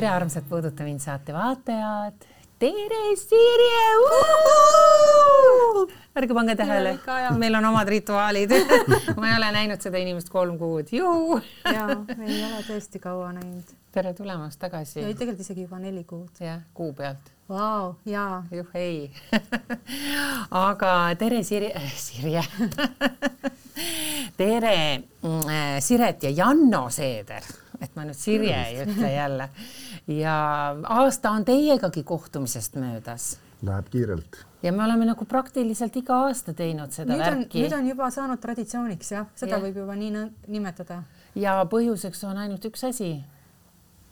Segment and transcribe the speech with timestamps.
[0.00, 2.22] tere, armsad Puuduta mind saate vaatajad.
[2.58, 3.82] tere, Sirje!
[6.16, 6.94] ärge pange tähele,
[7.36, 8.54] meil on omad rituaalid
[9.20, 10.88] ma ei ole näinud seda inimest kolm kuud.
[10.96, 11.84] ja,
[12.16, 13.76] ei ole tõesti kaua näinud.
[13.92, 15.04] tere tulemast tagasi.
[15.04, 16.32] tegelikult isegi juba neli kuud.
[16.40, 17.32] jah, kuu pealt.
[17.48, 18.44] Vau, jaa.
[18.56, 19.12] juh, ei
[20.64, 22.44] aga tere, Sirje Sirje
[24.40, 27.44] tere, mm, äh, Siret ja Janno Seeder
[27.80, 29.48] et ma nüüd Sirje ei ütle jälle.
[30.10, 33.38] Ja aasta on teiegagi kohtumisest möödas.
[33.62, 34.46] Läheb kiirelt.
[34.62, 37.62] ja me oleme nagu praktiliselt iga aasta teinud seda nüüd värki.
[37.62, 39.60] nüüd on juba saanud traditsiooniks jah, seda ja.
[39.60, 41.02] võib juba nii nimetada.
[41.34, 43.12] ja põhjuseks on ainult üks asi.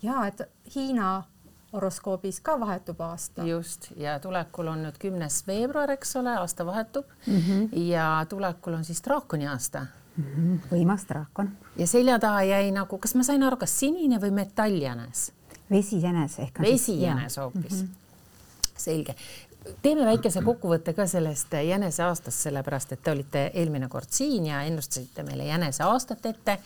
[0.01, 0.41] ja et
[0.75, 1.23] Hiina
[1.73, 3.45] horoskoobis ka vahetub aasta.
[3.45, 7.79] just ja tulekul on nüüd kümnes veebruar, eks ole, aasta vahetub mm -hmm.
[7.89, 9.85] ja tulekul on siis draakoni aasta
[10.19, 10.55] Mhm.
[10.71, 11.51] võimas draakon.
[11.77, 15.31] ja selja taha jäi nagu, kas ma sain aru, kas sinine või metalljänes?
[15.71, 16.61] Vesijänes ehk.
[16.61, 17.87] vesijänes hoopis mm.
[17.87, 18.71] -hmm.
[18.77, 19.15] selge.
[19.81, 24.63] teeme väikese kokkuvõtte ka sellest jänese aastast, sellepärast et te olite eelmine kord siin ja
[24.63, 26.59] ennustasite meile jänese aastat ette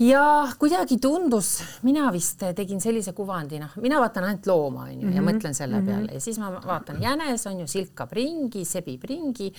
[0.00, 5.12] ja kuidagi tundus, mina vist tegin sellise kuvandi, noh, mina vaatan ainult looma onju mm
[5.12, 5.16] -hmm.
[5.16, 5.90] ja mõtlen selle mm -hmm.
[5.90, 9.52] peale ja siis ma vaatan jänes on ju, silkab ringi, sebib ringi,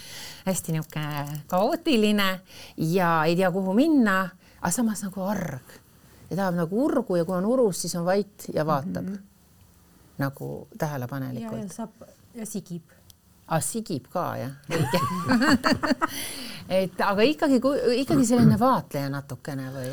[0.45, 2.39] hästi niisugune kaootiline
[2.77, 4.29] ja ei tea, kuhu minna,
[4.61, 5.80] aga samas nagu arg
[6.31, 10.17] ja tahab nagu urgu ja kui on urus, siis on vait ja vaatab mm -hmm.
[10.23, 11.63] nagu tähelepanelikult.
[11.63, 11.91] ja, saab
[12.35, 12.83] ja sigib
[13.47, 13.61] ah,.
[13.61, 14.99] sigib ka jah, õige
[16.81, 17.61] et aga ikkagi,
[18.03, 19.89] ikkagi selline vaatleja natukene või?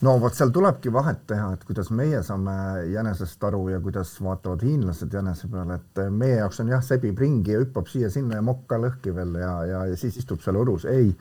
[0.00, 2.56] no vot, seal tulebki vahet teha, et kuidas meie saame
[2.92, 7.52] jänesest aru ja kuidas vaatavad hiinlased jänese peale, et meie jaoks on jah, sebib ringi
[7.52, 10.88] ja hüppab siia-sinna ja mokka lõhki veel ja, ja, ja siis istub seal õrus.
[10.88, 11.12] ei,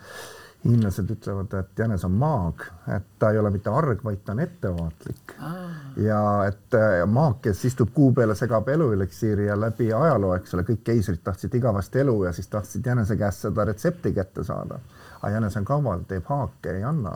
[0.66, 2.64] hiinlased ütlevad, et jänes on maag,
[2.95, 5.56] et ta ei ole mitte arg, vaid ta on ettevaatlik ah.
[6.02, 10.84] ja et maag, kes istub kuu peale, segab elueliksiiri ja läbi ajaloo, eks ole, kõik
[10.90, 14.80] keisrid tahtsid igavest elu ja siis tahtsid jänese käest seda retsepti kätte saada.
[15.22, 17.16] aga jänes on kaval, teeb haake, ei anna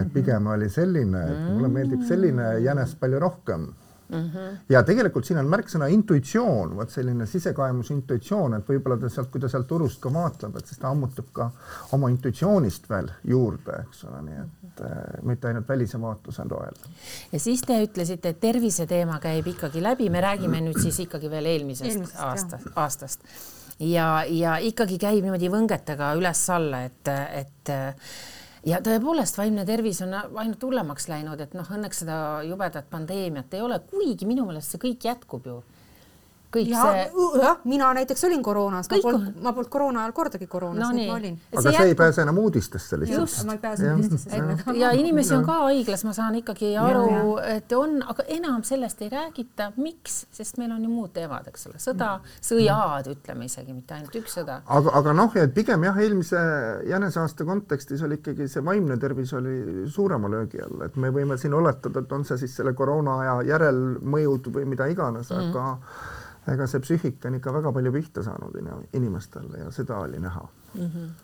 [0.00, 3.68] et pigem oli selline, et mulle meeldib selline jänes palju rohkem
[4.08, 4.56] Mm -hmm.
[4.68, 9.40] ja tegelikult siin on märksõna intuitsioon, vot selline sisekaemus intuitsioon, et võib-olla ta sealt, kui
[9.40, 11.50] ta sealt urust ka vaatleb, et siis ta ammutab ka
[11.92, 16.78] oma intuitsioonist veel juurde, eks ole, nii et äh, mitte ainult välise vaatluse toel.
[17.32, 21.30] ja siis te ütlesite, et tervise teema käib ikkagi läbi, me räägime nüüd siis ikkagi
[21.30, 23.20] veel eelmisest, eelmisest aasta, aastast
[23.80, 27.12] ja, ja ikkagi käib niimoodi võngetega üles-alla, et,
[27.42, 27.74] et
[28.66, 33.62] ja tõepoolest, vaimne tervis on ainult hullemaks läinud, et noh, õnneks seda jubedat pandeemiat ei
[33.64, 35.60] ole, kuigi minu meelest see kõik jätkub ju
[36.56, 37.26] kõik ja, see.
[37.42, 41.10] jah, mina näiteks olin koroonas, ma polnud, ma polnud koroona ajal kordagi koroonas no,, nüüd
[41.10, 41.38] ma olin.
[41.52, 43.20] aga see, see ei pääse enam uudistesse lihtsalt.
[43.26, 44.76] just, ma ei pääse uudistesse.
[44.80, 49.12] ja inimesi on ka haiglas, ma saan ikkagi aru, et on, aga enam sellest ei
[49.12, 52.10] räägita, miks, sest meil on ju muud teemad, eks ole, sõda,
[52.44, 54.60] sõjad, ütleme isegi, mitte ainult üks sõda.
[54.78, 56.42] aga, aga noh, et pigem jah, eelmise
[56.90, 61.54] jäneseaasta kontekstis oli ikkagi see vaimne tervis oli suurema löögi all, et me võime siin
[61.56, 65.50] oletada, et on see siis selle koroona aja järelmõjud või mida iganes mm, -hmm.
[65.50, 68.58] aga ega see psüühika on ikka väga palju pihta saanud
[68.92, 70.90] inimestele ja seda oli näha mm.
[70.90, 71.14] -hmm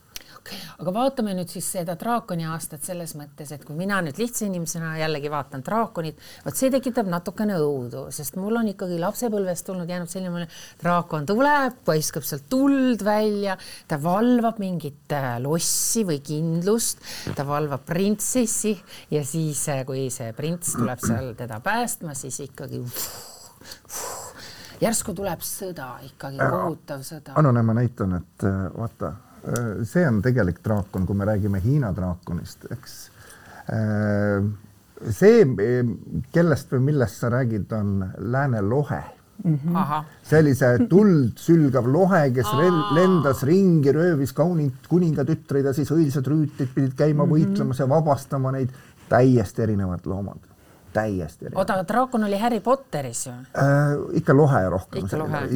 [0.83, 4.93] aga vaatame nüüd siis seda draakoni aastat selles mõttes, et kui mina nüüd lihtsa inimesena
[4.99, 10.11] jällegi vaatan draakonit, vot see tekitab natukene õudu, sest mul on ikkagi lapsepõlvest tulnud jäänud
[10.11, 10.49] selline mulje,
[10.83, 13.57] draakon tuleb, paiskab sealt tuld välja,
[13.89, 17.05] ta valvab mingit äh, lossi või kindlust,
[17.37, 18.75] ta valvab printsessi
[19.15, 23.07] ja siis, äh, kui see prints tuleb seal teda päästma, siis ikkagi uff,
[23.87, 24.42] uff,
[24.83, 27.37] järsku tuleb sõda ikkagi, kohutav sõda.
[27.41, 31.93] Anone, ma näitan, et äh, vaata, äh, see on tegelik draakon, kui me räägime Hiina
[31.97, 32.99] draakonist, eks.
[33.73, 34.45] Äh,
[35.11, 35.43] see,
[36.35, 39.03] kellest või millest sa räägid, on lääne lohe
[39.43, 40.05] Mm -hmm.
[40.23, 42.47] sellise tuld sülgav lohe, kes
[42.95, 47.35] lendas ringi, röövis kaunit kuningatütreid ja siis õilsad rüütlid pidid käima mm -hmm.
[47.35, 48.71] võitlemas ja vabastama neid.
[49.09, 50.52] täiesti erinevad loomad
[50.93, 51.59] täiesti erinev.
[51.59, 53.97] oota, draakon oli Harry Potteris ju äh,?
[54.21, 55.05] ikka lohe rohkem.
[55.05, 55.47] ikka lohe.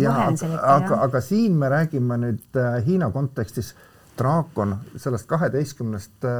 [0.62, 3.74] aga, aga siin me räägime nüüd äh, Hiina kontekstis
[4.18, 6.30] draakon sellest kaheteistkümnest äh,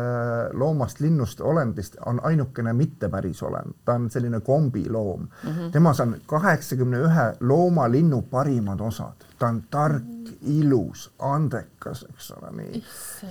[0.52, 5.50] loomast, linnust, olendist on ainukene mitte päris olend, ta on selline kombiloom mm.
[5.50, 5.70] -hmm.
[5.72, 10.36] temas on kaheksakümne ühe looma, linnu parimad osad, ta on tark -hmm.
[10.42, 12.84] ilus, andekas, eks ole, nii.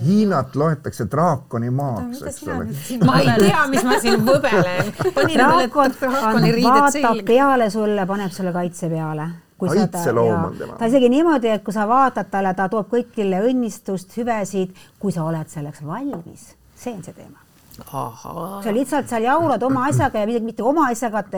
[0.04, 2.68] Hiinat loetakse draakoni maaks, eks ole.
[3.04, 4.92] ma ei tea, mis ma siin võbelen.
[5.34, 5.92] draakon
[6.62, 10.76] vaatab peale sulle, paneb sulle kaitse peale kaitseloom on tema.
[10.78, 15.24] ta isegi niimoodi, et kui sa vaatad talle, ta toob kõigile õnnistust, hüvesid, kui sa
[15.24, 17.42] oled selleks valmis, see on see teema.
[17.76, 21.34] Sa lihtsalt seal jaurad oma asjaga ja midagi mitte oma asjaga, et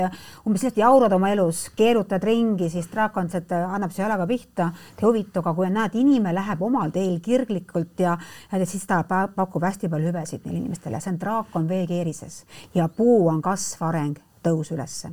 [0.47, 4.71] umbes lihtsalt jaurad oma elus, keerutad ringi, siis draakon sealt annab su jalaga pihta.
[4.95, 8.15] Te huvitav, aga kui näed, inimene läheb omal teel kirglikult ja,
[8.53, 12.45] ja siis ta pakub hästi palju hüvesid neile inimestele, see on draakon veekeerises
[12.75, 15.11] ja puu on kasv, areng, tõus ülesse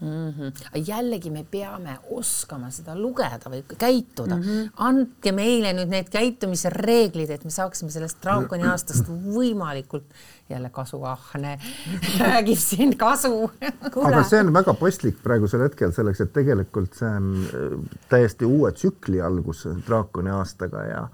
[0.00, 0.30] mm.
[0.30, 0.82] -hmm.
[0.86, 4.42] jällegi me peame oskama seda lugeda või käituda mm.
[4.42, 4.70] -hmm.
[4.76, 10.06] andke meile nüüd need käitumisreeglid, et me saaksime sellest draakoni aastast võimalikult
[10.50, 11.58] jälle kasuahne
[12.20, 13.50] räägib siin kasu
[14.04, 18.72] aga see on väga paslik praegusel hetkel selleks, et tegelikult see on äh, täiesti uue
[18.72, 21.08] tsükli algus draakoni aastaga ja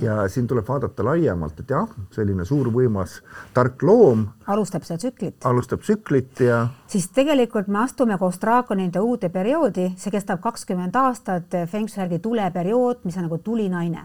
[0.00, 3.20] ja siin tuleb vaadata laiemalt, et jah, selline suur võimas
[3.54, 4.26] tark loom.
[4.46, 5.44] alustab seda tsüklit.
[5.44, 6.62] alustab tsüklit ja.
[6.86, 12.18] siis tegelikult me astume koos draakonide uude perioodi, see kestab kakskümmend aastat, Feng Shui järgi
[12.18, 14.04] tuleperiood, mis on nagu tulinaine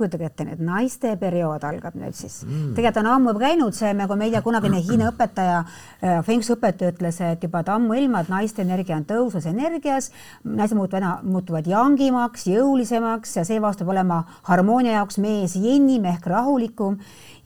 [0.00, 2.74] kujutage ette nüüd, naiste periood algab nüüd siis mm..
[2.76, 5.62] tegelikult on ammu käinud see, nagu meil ja kunagine Hiina õpetaja,
[6.02, 10.10] äh, Feng Shui õpetaja ütles, et juba ammuilma, et naiste energia on tõusvas energias,
[10.44, 16.98] naised muutuvad, muutuvad jangimaks, jõulisemaks ja see vastab olema harmoonia jaoks mees jennim ehk rahulikum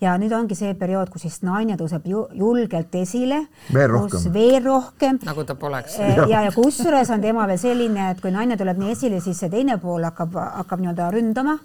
[0.02, 3.44] ja nüüd ongi see periood, kus siis naine tõuseb ju, julgelt esile.
[3.72, 4.32] veel rohkem.
[4.34, 5.20] veel rohkem.
[5.26, 5.98] nagu ta poleks.
[5.98, 9.40] Äh, ja, ja kusjuures on teema veel selline, et kui naine tuleb nii esile, siis
[9.40, 11.58] see teine pool hakkab, hakkab nii-öelda ründama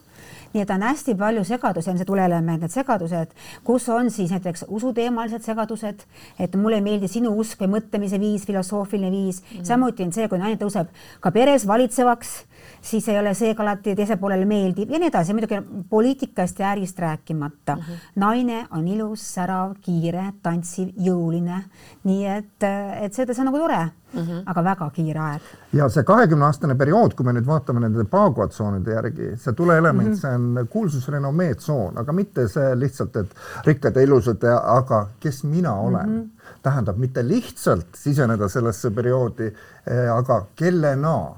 [0.53, 4.65] nii et on hästi palju segadusi, on see tuleelement, need segadused, kus on siis näiteks
[4.67, 6.05] usuteemalised segadused,
[6.39, 9.57] et mulle ei meeldi sinu usk või mõtlemise viis, filosoofiline viis mm.
[9.57, 9.65] -hmm.
[9.65, 12.35] samuti on see, kui naine tõuseb ka peres valitsevaks,
[12.81, 15.59] siis ei ole see ka alati teisele poolele meeldiv ja nii edasi, muidugi
[15.89, 17.81] poliitikast ja ärist rääkimata mm.
[17.81, 18.11] -hmm.
[18.15, 21.63] naine on ilus, särav, kiire, tantsiv, jõuline,
[22.03, 22.67] nii et,
[23.01, 23.81] et seda, see on nagu tore
[24.13, 24.41] mm, -hmm.
[24.45, 25.41] aga väga kiire aeg.
[25.73, 30.07] ja see kahekümne aastane periood, kui me nüüd vaatame nende Paagua tsoonide järgi, see tuleelement
[30.07, 30.19] mm, -hmm.
[30.21, 33.35] see on kuulsusrenomee tsoon, aga mitte see lihtsalt, et
[33.65, 36.19] rikkad ja ilusad, aga kes mina olen mm.
[36.19, 41.35] -hmm tähendab mitte lihtsalt siseneda sellesse perioodi, eh, aga kellena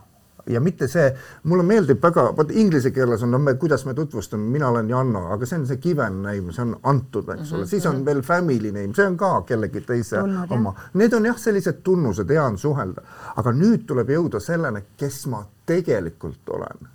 [0.52, 1.08] ja mitte see,
[1.44, 5.26] mulle meeldib väga, vot inglise keeles on, no me, kuidas me tutvustame, mina olen Janno,
[5.34, 7.58] aga see on see given name, see on antud, eks mm -hmm.
[7.58, 8.06] ole, siis on mhm.
[8.06, 10.74] veel family name, see on ka kellegi teise Tulnud, oma.
[10.94, 13.02] Need on jah, sellised tunnused, hea on suhelda,
[13.36, 16.92] aga nüüd tuleb jõuda selleni, kes ma tegelikult olen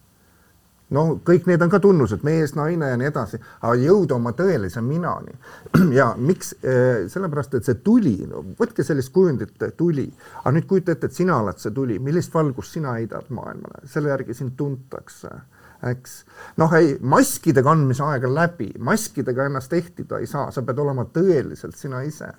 [0.94, 4.82] no kõik need on ka tunnused, mees, naine ja nii edasi, aga jõuda oma tõelise
[4.84, 5.34] minani.
[5.98, 10.06] ja miks, eh, sellepärast et see tuli no,, võtke sellist kujundit tuli,
[10.42, 14.14] aga nüüd kujuta ette, et sina oled see tuli, millist valgust sina heidad maailmale, selle
[14.14, 15.32] järgi sind tuntakse
[15.90, 16.20] eks.
[16.60, 21.04] noh, ei, maskide kandmise aeg on läbi, maskidega ennast ehtida ei saa, sa pead olema
[21.12, 22.30] tõeliselt sina ise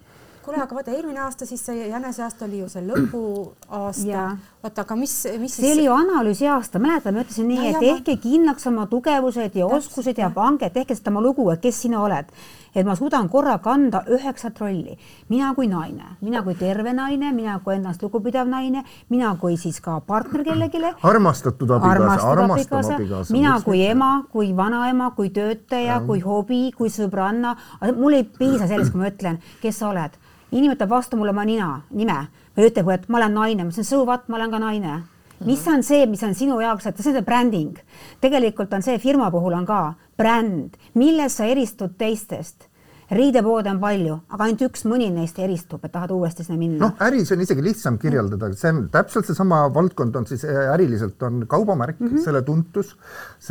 [0.47, 4.27] kuule, aga vaata eelmine aasta siis see jäneseaasta oli ju see lõpuaasta.
[4.63, 5.73] oota, aga mis, mis see siis...
[5.75, 9.89] oli ju analüüsi aasta, mäletad, ma ütlesin nii, et tehke kindlaks oma tugevused ja Täpselt,
[9.91, 12.31] oskused ja pange, tehke seda oma lugu, et kes sina oled.
[12.77, 14.94] et ma suudan korra kanda üheksat rolli,
[15.33, 19.81] mina kui naine, mina kui terve naine, mina kui ennast lugupidav naine, mina kui siis
[19.81, 20.83] ka partner kellelegi.
[21.01, 23.33] armastatud abikaasa, armastav abikaasa.
[23.33, 27.57] mina kui ema, kui vanaema, kui töötaja, kui hobi, kui sõbranna,
[27.97, 30.21] mul ei piisa sellest, kui ma ütlen, kes sa oled
[30.51, 32.27] inimene võtab vastu mulle oma nina, nime
[32.57, 35.03] või ütleb, et ma olen naine, ma ütlen so what, ma olen ka naine.
[35.45, 37.77] mis on see, mis on sinu jaoks, et see on see bränding.
[38.22, 42.69] tegelikult on see firma puhul on ka bränd, milles sa eristud teistest
[43.11, 46.79] riidepoode on palju, aga ainult üks mõni neist eristub, et tahad uuesti sinna minna.
[46.81, 51.23] noh, äris on isegi lihtsam kirjeldada, see on täpselt seesama valdkond on siis äh, äriliselt
[51.23, 52.23] on kaubamärk mm, -hmm.
[52.23, 52.95] selle tuntus,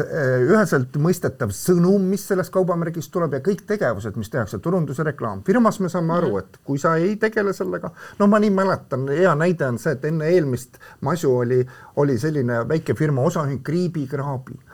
[0.01, 5.05] äh, üheselt mõistetav sõnum, mis sellest kaubamärgist tuleb ja kõik tegevused, mis tehakse, turundus ja
[5.09, 5.43] reklaam.
[5.47, 6.39] firmas me saame aru, mhm.
[6.39, 10.05] et kui sa ei tegele sellega, no ma nii mäletan, hea näide on see, et
[10.05, 14.07] enne eelmist masu oli, oli selline väike firma, osaühing Kriibi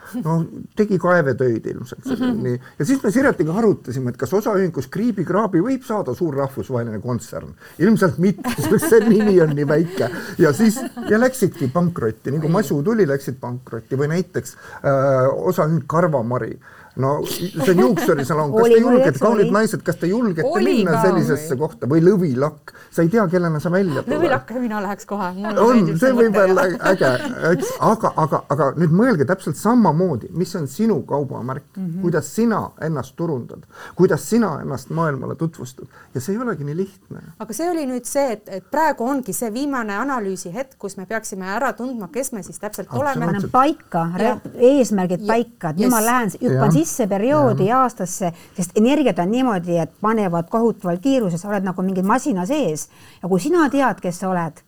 [0.03, 2.43] Kraabi no tegi kaevetöid ilmselt mm -hmm.
[2.43, 2.59] nii.
[2.79, 7.53] Ja siis me Siretiga arutasime, et kas osaühingus Kriibi Kraabi võib saada suur rahvusvaheline kontsern.
[7.79, 10.09] ilmselt mitte, sest see nimi on nii väike.
[10.37, 10.79] Ja siis
[11.09, 13.97] ja läksidki pankrotti, nii kui masu tuli, läksid pankrotti.
[13.97, 16.59] Või näiteks äh, osaühing Karvamari
[16.95, 21.55] no see on juuksurisalong, kas te julgete, kaunid naised, kas te julgete oli minna sellisesse
[21.55, 21.61] või.
[21.63, 21.89] kohta?
[21.89, 24.13] Või lõvilakk, sa ei tea, kellena sa välja tuled.
[24.13, 25.31] lõvilakk, mina läheks kohe.
[25.63, 27.11] on, see võib olla äge,
[27.53, 31.65] eks, aga, aga, aga nüüd mõelge täpselt samamoodi, mis on sinu kaubamärk.
[31.75, 32.01] Mm, -hmm.
[32.01, 37.21] kuidas sina ennast turundad, kuidas sina ennast maailmale tutvustad ja see ei olegi nii lihtne.
[37.39, 41.05] aga see oli nüüd see, et, et praegu ongi see viimane analüüsi hetk, kus me
[41.05, 43.41] peaksime ära tundma, kes me siis täpselt oleme.
[43.51, 44.05] paika,
[44.53, 49.31] eesmärgid paika, et nüüd ma lähen, hüppan sisse sisse perioodi ja aastasse, sest energiat on
[49.31, 52.89] niimoodi, et panevad kohutaval kiirusel, sa oled nagu mingi masina sees.
[53.21, 54.59] Ja kui sina tead, kes sa oled,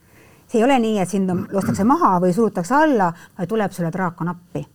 [0.48, 4.32] see ei ole nii, et sind lastakse maha või surutakse alla, vaid tuleb sulle draakon
[4.32, 4.66] appi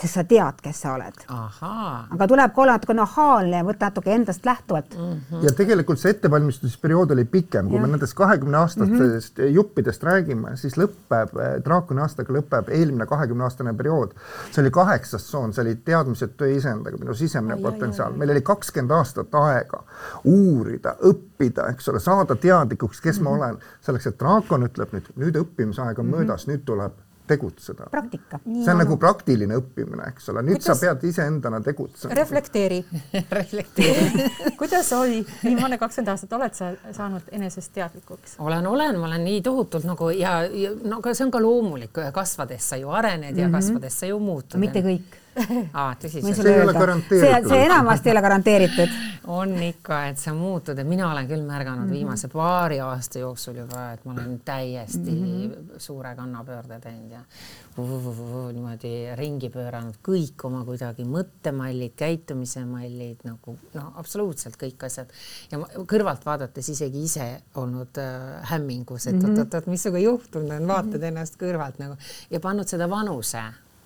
[0.00, 1.24] sest sa tead, kes sa oled.
[1.30, 5.36] aga tuleb ka olla natuke nahaalne ja võtta natuke endast lähtuvalt Mhm.
[5.36, 5.42] mm..
[5.44, 7.86] ja tegelikult see ettevalmistusperiood oli pikem, kui Jah.
[7.86, 9.54] me nendest kahekümne aastastest mm -hmm.
[9.54, 14.14] juppidest räägime, siis lõpeb, draakoni aastaga lõpeb eelmine kahekümne aastane periood.
[14.50, 18.90] see oli kaheksas tsoon, see oli teadmised töö isendaga, minu sisemine potentsiaal, meil oli kakskümmend
[18.90, 19.82] aastat aega
[20.24, 23.30] uurida, õppida, eks ole, saada teadlikuks, kes mm -hmm.
[23.30, 26.16] ma olen, selleks et draakon ütleb nüüd, nüüd õppimisaeg on mm -hmm.
[26.16, 26.92] möödas, nüüd tuleb
[27.30, 27.88] tegutseda.
[27.90, 28.40] praktika.
[28.44, 32.14] see on nagu praktiline õppimine, eks ole, nüüd Kuidas- sa pead iseendana tegutsema.
[32.18, 32.80] reflekteeri,
[33.40, 34.26] reflekteeri.
[34.60, 38.36] kuidas oli viimane kakskümmend aastat, oled sa saanud enesest teadlikuks?
[38.38, 42.04] olen, olen, ma olen nii tohutult nagu ja, ja no aga see on ka loomulik,
[42.14, 43.58] kasvades sa ju arened ja mm -hmm.
[43.58, 44.60] kasvades sa ju muutud.
[44.60, 45.19] mitte kõik.
[45.80, 47.48] aa, tõsiselt sulle ei ole see, garanteeritud.
[47.52, 48.94] see enamasti ei ole garanteeritud.
[49.30, 51.98] on ikka, et sa muutud ja mina olen küll märganud mm -hmm.
[51.98, 55.78] viimase paari aasta jooksul juba, et ma olen täiesti mm -hmm.
[55.78, 57.22] suure kannapöörde teinud ja
[58.52, 65.08] niimoodi ringi pööranud kõik oma kuidagi mõttemallid, käitumise mallid nagu no absoluutselt kõik asjad
[65.50, 70.68] ja ma, kõrvalt vaadates isegi ise olnud äh, hämmingus, et oot-oot-oot, mis sinuga juhtunud on,
[70.68, 71.96] vaatad ennast kõrvalt nagu
[72.30, 73.42] ja pannud seda vanuse,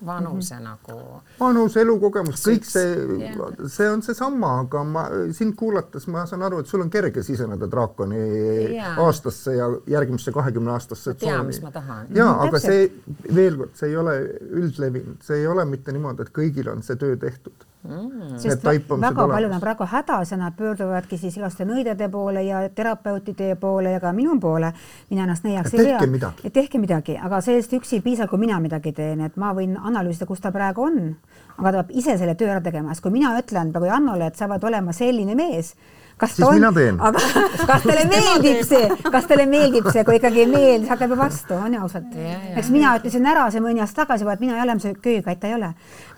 [0.07, 0.65] vanuse mm -hmm.
[0.65, 2.95] nagu vanus, elukogemus, kõik see
[3.25, 7.23] Jah., see on seesama, aga ma sind kuulates ma saan aru, et sul on kerge
[7.23, 8.95] siseneda draakoni Jaa.
[9.07, 12.07] aastasse ja järgmisse kahekümne aastasse Ma tean, mis ma tahan.
[12.15, 12.71] ja Mhm, aga täpselt.
[12.71, 14.17] see veel kord, see ei ole
[14.51, 18.39] üldlevinud, see ei ole mitte niimoodi, et kõigil on see töö tehtud mm..
[18.39, 23.55] sest väga paljud on praegu hädas ja nad pöörduvadki siis igaste nõidade poole ja terapeutide
[23.61, 24.73] poole ja ka minu poole.
[25.11, 26.51] mina ennast Et tehke midagi.
[26.51, 30.27] tehke midagi, aga sellest üksi ei piisa, kui mina midagi teen, et ma võin analüüsida,
[30.27, 31.17] kus ta praegu on,
[31.59, 34.37] aga ta peab ise selle töö ära tegema, sest kui mina ütlen praegu Jannole, et
[34.37, 35.75] sa pead olema selline mees,
[36.19, 37.01] kas ta Siis on, mina teen.
[37.01, 37.19] aga
[37.67, 41.21] kas talle meeldib see, kas talle meeldib see, kui ikkagi ei meeldi, siis hakkab ju
[41.21, 42.19] vastu, on ju ausalt
[42.57, 45.55] eks mina ütlesin ära see mõni aasta tagasi et mina ei ole köökatt, ta ei
[45.55, 45.71] ole.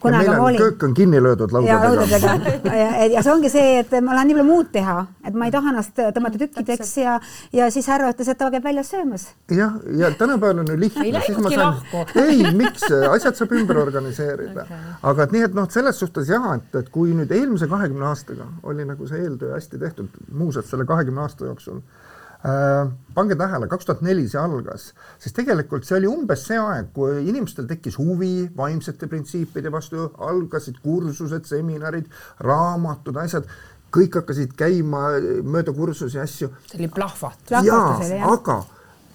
[0.04, 2.34] ja meil on, köök on kinni löödud ja laudadega.
[2.64, 5.54] ja, ja see ongi see, et ma lähen nii palju muud teha, et ma ei
[5.54, 7.18] taha ennast tõmmata tükkideks ja,
[7.52, 9.28] ja siis härra ütles, et ta käib väljas söömas.
[9.50, 13.38] jah, ja tänapäeval on ju Ei lihtne, siis ma läinudki saan lahku., ei, miks, asjad
[13.38, 14.94] saab ümber organiseerida okay..
[15.10, 18.48] aga et nii, et noh, selles suhtes jah, et, et kui nüüd eelmise kahekümne aastaga
[18.66, 19.85] oli nagu see eeltöö hästi tehtud,
[20.32, 21.80] muuseas selle kahekümne aasta jooksul.
[22.46, 26.92] Äh,, pange tähele, kaks tuhat neli see algas, siis tegelikult see oli umbes see aeg,
[26.94, 32.12] kui inimestel tekkis huvi vaimsete printsiipide vastu, algasid kursused, seminarid,
[32.44, 33.48] raamatud, asjad,
[33.96, 35.08] kõik hakkasid käima
[35.42, 36.52] mööda kursusi asju.
[36.68, 37.56] See oli plahvatus.
[37.66, 37.96] jaa
[38.28, 38.60] aga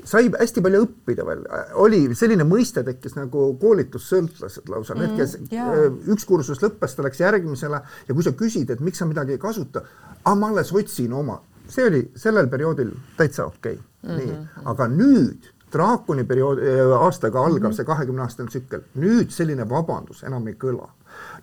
[0.08, 1.43] sai hästi palju õppida veel,
[1.84, 5.70] oli selline mõiste tekkis nagu koolitussõltlased lausa mm,, need, kes jaa.
[5.75, 9.38] öö, üks kursus lõppes, ta läks järgmisele ja kui sa küsid, et miks sa midagi
[9.38, 9.84] ei kasuta,
[10.24, 11.39] aga ma alles otsin oma,
[11.70, 13.84] see oli sellel perioodil täitsa okei okay.
[14.03, 14.24] mm, -hmm.
[14.25, 16.60] nii, aga nüüd draakoni periood,
[17.00, 20.89] aastaga algav see kahekümne aastane tsükkel, nüüd selline vabandus enam ei kõla.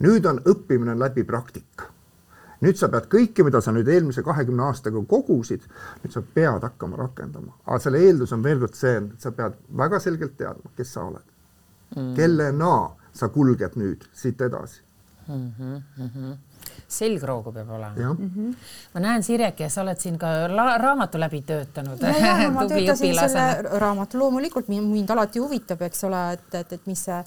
[0.01, 1.93] nüüd on õppimine läbi praktika
[2.65, 5.65] nüüd sa pead kõike, mida sa nüüd eelmise kahekümne aastaga kogusid,
[6.03, 9.59] nüüd sa pead hakkama rakendama, aga selle eeldus on veel kord see, et sa pead
[9.83, 11.25] väga selgelt teadma, kes sa oled
[11.97, 12.13] mm..
[12.19, 12.75] kellena
[13.15, 14.83] sa kulged nüüd siit edasi,
[16.89, 17.95] selgroogu peab olema.
[17.97, 18.25] mm.
[18.25, 18.49] Mhm.
[18.49, 18.55] -hmm.
[18.95, 20.49] ma näen, Sirek, ja sa oled siin ka
[20.79, 22.01] raamatu läbi töötanud.
[22.01, 26.87] nojah, ma töötasin selle raamatu, loomulikult mind, mind alati huvitab, eks ole, et, et, et
[26.87, 27.25] mis see,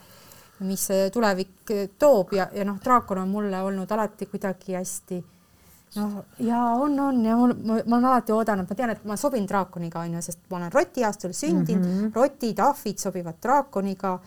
[0.68, 5.22] mis see tulevik toob ja, ja noh, draakon on mulle olnud alati kuidagi hästi
[5.96, 9.18] noh, ja on, on ja mul, ma, ma olen alati oodanud, ma tean, et ma
[9.20, 12.14] sobin draakoniga onju, sest ma olen rotiaastal sündinud mm, -hmm.
[12.16, 14.20] rotid, ahvid sobivad draakoniga.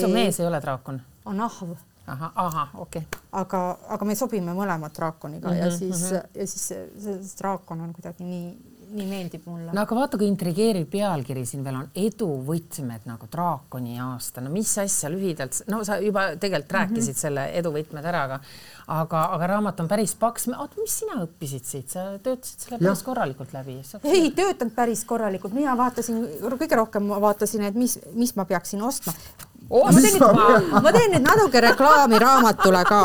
[0.00, 1.00] su mees ei ole draakon?
[1.24, 1.76] on ahv
[2.06, 3.20] ahah, ahah, okei okay..
[3.32, 6.40] aga, aga me sobime mõlemad draakoniga mm -hmm, ja siis mm, -hmm.
[6.40, 8.56] ja siis see, see draakon on kuidagi nii,
[8.90, 9.70] nii meeldib mulle.
[9.72, 14.72] no aga vaata, kui intrigeeriv pealkiri siin veel on eduvõtmed nagu draakoni aasta, no mis
[14.82, 17.24] asja lühidalt, no sa juba tegelikult rääkisid mm -hmm.
[17.26, 18.40] selle eduvõtmed ära, aga
[18.90, 20.48] aga, aga raamat on päris paks.
[20.48, 23.78] oota, mis sina õppisid siit, sa töötasid selle päris korralikult läbi?
[24.04, 26.22] ei töötanud päris korralikult, mina vaatasin
[26.60, 29.14] kõige rohkem vaatasin, et mis, mis ma peaksin ostma.
[29.68, 33.00] Ma teen nüüd, ma teen nüüd natuke reklaami raamatule ka,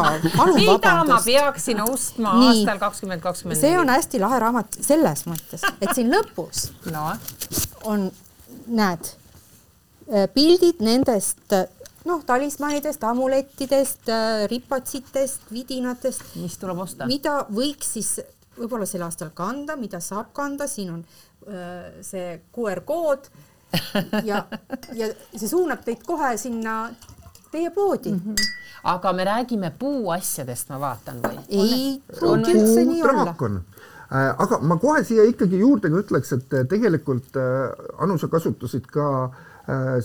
[0.56, 2.48] mida ma peaksin ostma Nii.
[2.52, 7.08] aastal kakskümmend kakskümmend see on hästi lahe raamat selles mõttes, et siin lõpus no.
[7.86, 8.10] on,
[8.68, 9.12] näed,
[10.34, 11.58] pildid nendest
[12.06, 14.10] noh, talismanidest, amulettidest,
[14.52, 17.10] ripatsitest, vidinatest, mis tuleb osta?
[17.10, 18.16] mida võiks siis
[18.56, 21.02] võib-olla sel aastal kanda, mida saab kanda, siin on
[21.48, 23.28] öö, see QR kood
[24.30, 24.46] ja,
[24.94, 26.76] ja see suunab teid kohe sinna
[27.52, 28.22] teie poodi mm.
[28.26, 28.46] -hmm.
[28.84, 31.40] aga me räägime puuasjadest, ma vaatan või?
[31.50, 33.24] ei pruugi üldse nii olla.
[33.24, 33.62] draakon.
[34.38, 38.86] aga ma kohe siia ikkagi juurde ka ütleks, et äh, tegelikult äh, Anu, sa kasutasid
[38.86, 39.55] ka äh,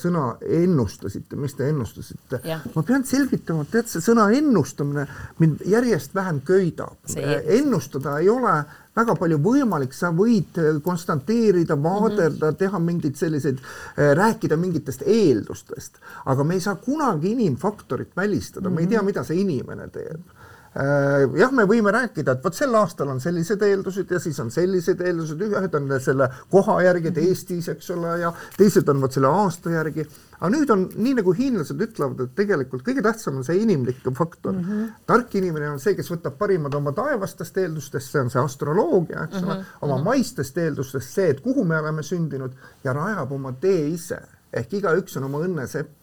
[0.01, 2.41] sõna ennustasite, mis te ennustasite.
[2.75, 5.07] ma pean selgitama, tead, see sõna ennustamine
[5.39, 6.97] mind järjest vähem köidab.
[7.45, 8.65] ennustada ei ole
[8.97, 12.59] väga palju võimalik, sa võid konstanteerida, vaadelda mm, -hmm.
[12.59, 13.61] teha mingeid selliseid,
[13.97, 18.77] rääkida mingitest eeldustest, aga me ei saa kunagi inimfaktorit välistada mm, -hmm.
[18.77, 20.40] me ei tea, mida see inimene teeb Äh,
[20.75, 25.01] jah, me võime rääkida, et vot sel aastal on sellised eeldused ja siis on sellised
[25.03, 29.33] eeldused, ühed on selle koha järgi, et Eestis, eks ole, ja teised on vot selle
[29.35, 30.07] aasta järgi.
[30.39, 34.55] aga nüüd on nii, nagu hiinlased ütlevad, et tegelikult kõige tähtsam on see inimlik faktor
[34.55, 34.65] mm.
[34.65, 34.89] -hmm.
[35.07, 39.43] tark inimene on see, kes võtab parimad oma taevastest eeldustest, see on see astroloogia, eks
[39.43, 39.79] ole mm, -hmm.
[39.89, 44.23] oma maistest eeldustest see, et kuhu me oleme sündinud ja rajab oma tee ise
[44.53, 46.00] ehk igaüks on oma õnne sepp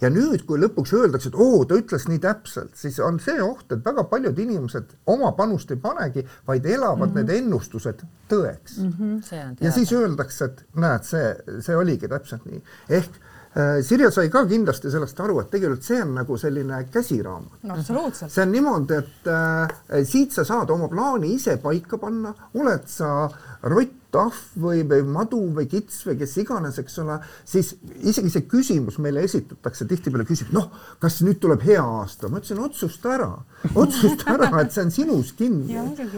[0.00, 3.68] ja nüüd, kui lõpuks öeldakse, et oo, ta ütles nii täpselt, siis on see oht,
[3.72, 7.22] et väga paljud inimesed oma panust ei panegi, vaid elavad mm -hmm.
[7.22, 8.92] need ennustused tõeks mm.
[8.98, 9.56] -hmm.
[9.60, 13.10] ja siis öeldakse, et näed, see, see oligi täpselt nii, ehk
[13.56, 17.76] äh, Sirje sai ka kindlasti sellest aru, et tegelikult see on nagu selline käsiraamat no,.
[18.28, 23.30] see on niimoodi, et äh, siit sa saad oma plaani ise paika panna, oled sa
[23.62, 27.18] rott tahv või, või madu või kits või kes iganes, eks ole,
[27.48, 27.74] siis
[28.08, 30.70] isegi see küsimus meile esitatakse tihtipeale küsib, noh,
[31.02, 33.30] kas nüüd tuleb hea aasta, ma ütlesin, otsusta ära,
[33.74, 35.76] otsusta ära, et see on sinus kinni.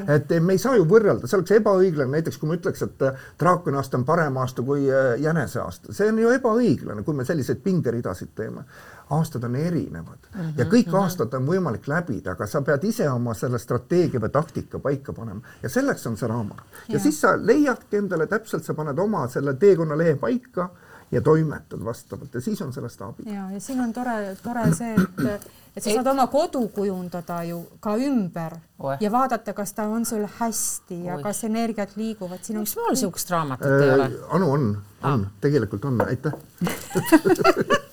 [0.09, 3.26] et me ei saa ju võrrelda, see oleks ebaõiglane, näiteks kui ma ütleks, et äh,
[3.40, 7.26] draakoni aasta on parem aasta kui äh, jänese aasta, see on ju ebaõiglane, kui me
[7.28, 8.67] selliseid pingeridasid teeme
[9.11, 11.03] aastad on erinevad mm -hmm, ja kõik mm -hmm.
[11.03, 15.41] aastad on võimalik läbida, aga sa pead ise oma selle strateegia või taktika paika panema
[15.62, 16.62] ja selleks on see raamat.
[16.88, 20.71] ja siis sa leiadki endale täpselt, sa paned oma selle teekonnalehe paika
[21.11, 23.23] ja toimetad vastavalt ja siis on sellest abi.
[23.27, 27.67] ja, ja siin on tore, tore see, et, et sa saad oma kodu kujundada ju
[27.81, 28.97] ka ümber Oe.
[29.00, 31.23] ja vaadata, kas ta on sul hästi ja Oe.
[31.23, 32.38] kas energiat liiguvad.
[32.49, 34.11] miks mul niisugust raamatut äh, ei ole?
[34.29, 36.33] Anu on, on ah., tegelikult on, aitäh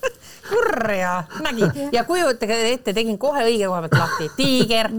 [0.48, 1.12] kurja,
[1.44, 4.90] nägin ja kujutage ette, tegin kohe õige koha pealt lahti, tiiger.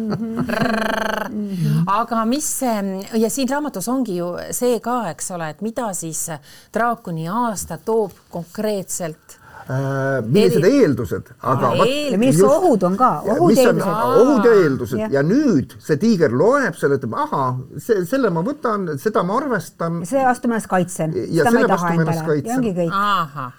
[1.97, 6.27] aga mis ja siin raamatus ongi ju see ka, eks ole, et mida siis
[6.73, 9.39] draakoni aasta toob konkreetselt?
[9.67, 10.77] Äh, millised Eri...
[10.79, 12.13] eeldused, aga ah, eel...
[12.21, 14.21] mis just, ohud on ka, ohud ja eeldused.
[14.21, 14.99] ohud ja eeldused.
[15.01, 15.09] Ja.
[15.17, 19.99] ja nüüd see tiiger loeb selle, ütleb, ahah, see, selle ma võtan, seda ma arvestan.
[20.07, 21.11] see vastu ma ennast kaitsen.
[21.11, 22.37] seda ma ei taha endale.
[22.47, 22.95] Ja ongi kõik.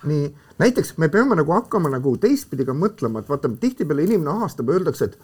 [0.08, 4.72] nii näiteks me peame nagu hakkama nagu teistpidi ka mõtlema, et vaata, tihtipeale inimene ahastab,
[4.74, 5.18] öeldakse, et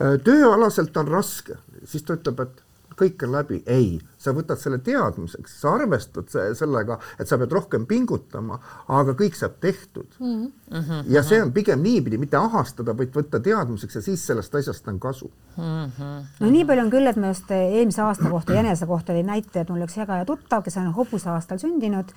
[0.00, 2.65] äh, tööalaselt on raske, siis ta ütleb, et
[2.96, 3.62] kõik on läbi.
[3.66, 9.36] ei, sa võtad selle teadmiseks, sa arvestad sellega, et sa pead rohkem pingutama, aga kõik
[9.38, 10.46] saab tehtud mm.
[10.70, 11.04] -hmm.
[11.12, 14.98] ja see on pigem niipidi, mitte ahastada, vaid võtta teadmiseks ja siis sellest asjast on
[15.00, 15.84] kasu mm.
[15.98, 16.24] -hmm.
[16.40, 19.60] no nii palju on küll, et minu arust eelmise aasta kohta, jänese kohta oli näite,
[19.60, 22.12] et mul üks väga hea tuttav, kes on hobuse aastal sündinud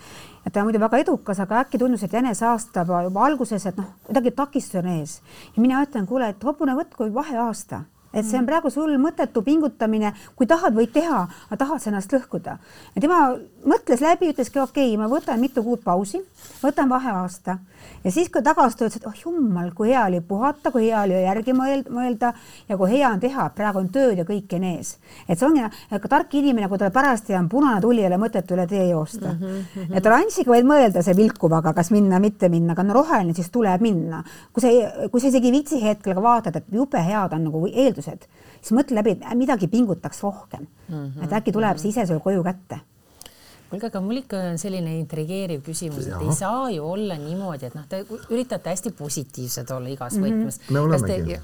[0.45, 3.77] ja ta on muidu väga edukas, aga äkki tundus, et jänese aasta juba alguses, et
[3.77, 5.21] noh, kuidagi takistus on ees
[5.55, 8.49] ja mina ütlen, kuule, et hobune võtku vaheaasta et see on mm.
[8.49, 12.57] praegu sul mõttetu pingutamine, kui tahad, võid teha, aga tahad sa ennast lõhkuda.
[12.95, 13.19] ja tema
[13.65, 16.23] mõtles läbi, ütleski okei okay,, ma võtan mitu kuud pausi,
[16.63, 17.59] võtan vaheaasta
[18.03, 21.17] ja siis, kui tagasi tulid, et oh jumal, kui hea oli puhata, kui hea oli
[21.23, 22.31] järgi mõelda
[22.69, 24.95] ja kui hea on teha, praegu on tööd ja kõik on ees.
[25.27, 28.51] et see ongi ka tark inimene, kui tal parajasti on punane tuli, ei ole mõtet
[28.55, 29.65] üle tee joosta mm.
[29.75, 30.01] -hmm.
[30.01, 33.81] talle andsigi vaid mõelda see vilkuvaga, kas minna, mitte minna, aga no roheline, siis tuleb
[33.81, 34.23] minna.
[34.53, 34.69] kui sa,
[35.11, 37.65] kui sa isegi ei viitsi hetkel vaatad, et jube head on nagu
[37.99, 38.27] eeldused,
[38.61, 40.95] siis mõtle läbi, et midagi pingutaks rohkem mm.
[40.95, 41.23] -hmm.
[41.23, 42.79] et äkki tuleb see ise sulle koju kätte
[43.69, 47.77] kuulge, aga mul ikka on selline intrigeeriv küsimus, et ei saa ju olla niimoodi, et
[47.77, 50.41] noh, te üritate hästi positiivsed olla igas mm -hmm.
[50.41, 50.59] võtmes.
[50.69, 51.39] me olemegi.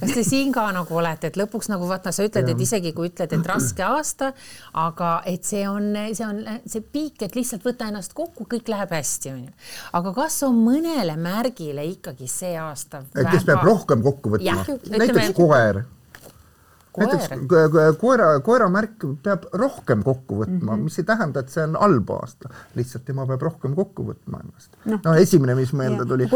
[0.00, 3.08] kas te siin ka nagu olete, et lõpuks nagu vaata, sa ütled, et isegi kui
[3.08, 4.32] ütled, et raske aasta,
[4.72, 8.90] aga et see on, see on see piik, et lihtsalt võta ennast kokku, kõik läheb
[8.90, 9.52] hästi, onju.
[9.92, 13.04] aga kas on mõnele märgile ikkagi see aasta?
[13.14, 14.64] kes peab rohkem kokku võtma?
[14.90, 15.84] näiteks koer
[16.98, 17.28] näiteks
[17.98, 20.84] koera, koera märk peab rohkem kokku võtma mm, -hmm.
[20.88, 24.70] mis ei tähenda, et see on halb aasta, lihtsalt tema peab rohkem kokku võtma ennast.
[24.84, 26.28] no, no esimene, mis meelde tuli,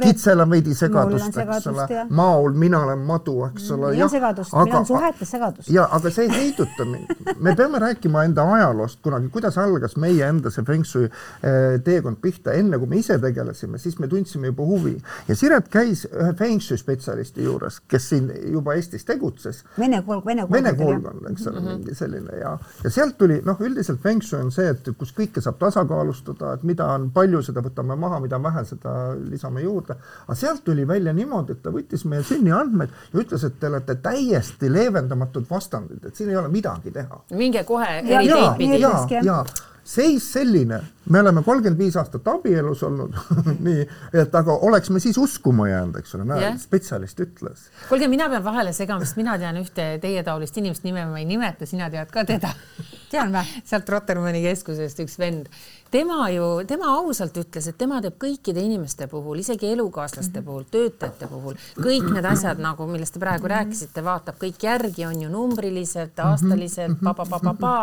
[0.00, 3.90] kitsel on veidi segadust, eks ole, maol mina olen madu, eks ole.
[3.90, 5.70] meil on segadust, meil on suhetes segadust.
[5.70, 10.28] ja aga see ei heiduta mind, me peame rääkima enda ajaloost kunagi, kuidas algas meie
[10.28, 14.52] enda see Feng Shui eh, teekond pihta, enne kui me ise tegelesime, siis me tundsime
[14.52, 14.94] juba huvi.
[15.28, 20.22] Ja Siret käis ühe Feng Shui spetsialisti juures, kes siin juba Eestis tegutses Vene kool,
[20.26, 20.56] Vene kool.
[20.56, 22.52] Vene koolkond, eks ole mm -hmm., mingi selline ja,
[22.84, 26.66] ja sealt tuli noh, üldiselt Feng Shui on see, et kus kõike saab tasakaalustada, et
[26.68, 28.94] mida on palju, seda võtame maha, mida on vähe, seda
[29.30, 29.96] lisame juurde.
[30.26, 33.94] aga sealt tuli välja niimoodi, et ta võttis meie sünniandmed ja ütles, et te olete
[33.94, 37.24] täiesti leevendamatud vastandid, et siin ei ole midagi teha.
[37.30, 38.80] minge kohe eri teed pidi.
[38.80, 39.44] ja, ja, ja
[39.88, 43.14] seis selline, me oleme kolmkümmend viis aastat abielus olnud
[43.66, 43.86] nii,
[44.20, 47.64] et aga oleks me siis uskuma jäänud, eks ole, näe yeah., spetsialist ütles.
[47.88, 51.66] kuulge, mina pean vahele segama, sest mina tean ühte teietaolist inimest, nime ma ei nimeta,
[51.68, 52.52] sina tead ka teda.
[53.12, 53.62] tean või?
[53.64, 55.48] sealt Rotermanni keskusest üks vend
[55.90, 61.28] tema ju, tema ausalt ütles, et tema teeb kõikide inimeste puhul, isegi elukaaslaste puhul, töötajate
[61.30, 66.14] puhul, kõik need asjad nagu, millest te praegu rääkisite, vaatab kõik järgi, on ju numbrilised,
[66.24, 67.74] aastalised, pa-pa-pa-pa-pa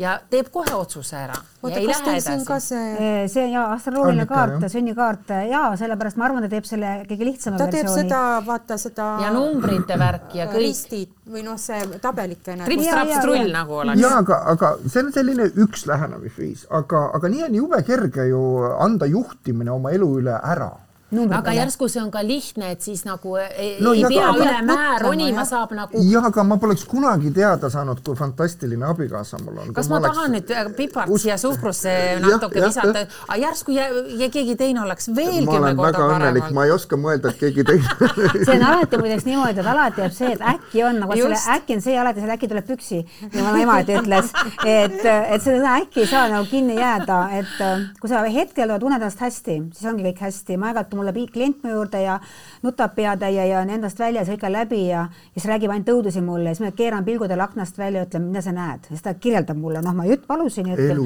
[0.00, 1.38] ja teeb kohe otsuse ära.
[1.62, 3.26] oota, kas teil siin ka see?
[3.32, 7.70] see ja astroloogiline kaart, sünnikaart ja sellepärast ma arvan, ta teeb selle kõige lihtsama ta
[7.70, 7.86] versiooni.
[7.88, 9.12] ta teeb seda, vaata seda.
[9.24, 10.66] ja numbrite värk ja kõik.
[10.66, 12.66] ristid või noh, see tabelikene.
[12.68, 14.00] trips-traps-trull nagu oleks.
[14.00, 18.42] ja aga, aga see on selline üks lähenemisviis, aga, aga nii on jube kerge ju
[18.78, 20.70] anda juhtimine oma elu üle ära
[21.14, 24.96] aga järsku see on ka lihtne, et siis nagu ei, no, ei pea üle mäe
[25.04, 26.00] ronima, saab nagu.
[26.02, 29.70] jah, aga ma poleks kunagi teada saanud, kui fantastiline abikaasa mul on.
[29.76, 30.50] kas ma, ma tahan oleks...
[30.50, 31.22] nüüd äh, pipart Us...
[31.22, 31.92] siia suhkrusse
[32.24, 33.86] natuke ja, visata, aga järsku ja,
[34.18, 36.56] ja keegi teine oleks veel kümme korda parem olnud.
[36.58, 38.10] ma ei oska mõelda, et keegi teine
[38.48, 41.78] see on alati muideks niimoodi, et alati jääb see, et äkki on nagu selle äkki
[41.78, 44.34] on see alati, selle äkki tuleb püksi, nagu mu ema ütles,
[44.66, 48.98] et, et seda äkki ei saa nagu kinni jääda, et äh, kui sa hetkel tunned
[48.98, 52.18] ennast hästi, siis ongi kõik hästi, ma aeg-ajalt tuleb klient mu juurde ja
[52.62, 56.22] nutab peatäie ja on endast väljas ja ikka läbi ja, ja siis räägib ainult õudusi
[56.24, 56.50] mulle.
[56.50, 58.86] Ja siis ma keeran pilgu talle aknast välja ja ütlen, mida sa näed?
[58.88, 61.02] Siis ta kirjeldab mulle, noh, ma just palusin ja ütlen,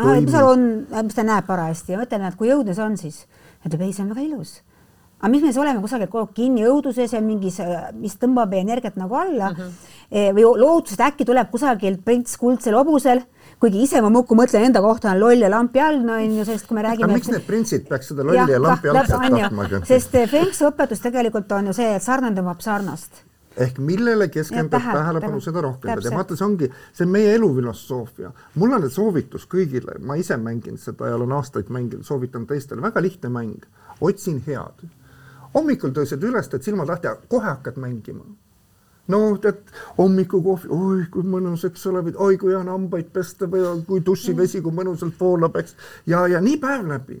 [0.00, 0.66] noh, mis seal on,
[1.04, 1.94] mis ta näeb parajasti?
[1.94, 3.22] Ja ma ütlen, et kui õudne see on siis.
[3.66, 4.60] ütleb, ei, see on väga ilus.
[5.20, 7.58] Aga mis me siis oleme kusagil kogu aeg kinni õuduses ja mingis,
[8.00, 10.36] mis tõmbab meie energiat nagu alla mm -hmm.
[10.38, 13.20] või lootuses, et äkki tuleb kusagilt prints kuldsel hobusel
[13.60, 16.44] kuigi ise ma muudkui mõtlen enda kohta on loll ja lampi all, no on ju,
[16.48, 17.08] sest kui me räägime.
[17.08, 19.66] aga miks need printsid peaks seda lolli ja, ja lampi all tahtma?
[19.88, 23.26] sest eh, Feng Shui õpetus tegelikult on ju see, et sarnane tõmbab sarnast
[23.60, 28.30] ehk millele keskendub tähelepanu, seda rohkem ja vaata, see ongi, see on meie elufilosoofia.
[28.62, 33.02] mul on soovitus kõigile, ma ise mängin seda ja olen aastaid mänginud, soovitan teistele, väga
[33.02, 33.66] lihtne mäng,
[34.00, 34.86] otsin head.
[35.54, 38.24] hommikul tõused üles, teed silmad lahti ja kohe hakkad mängima
[39.10, 39.62] no tead,
[39.98, 44.62] hommikukohvi, oi kui mõnus, eks ole, oi kui hea on hambaid pesta või kui dušivesi,
[44.64, 45.76] kui mõnusalt voolab, eks.
[46.10, 47.20] ja, ja nii päev läbi.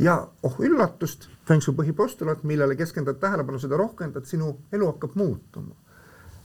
[0.00, 5.18] ja oh üllatust, Feng Shui põhipostulaat, millele keskendad tähelepanu, seda rohkem, et sinu elu hakkab
[5.20, 5.74] muutuma.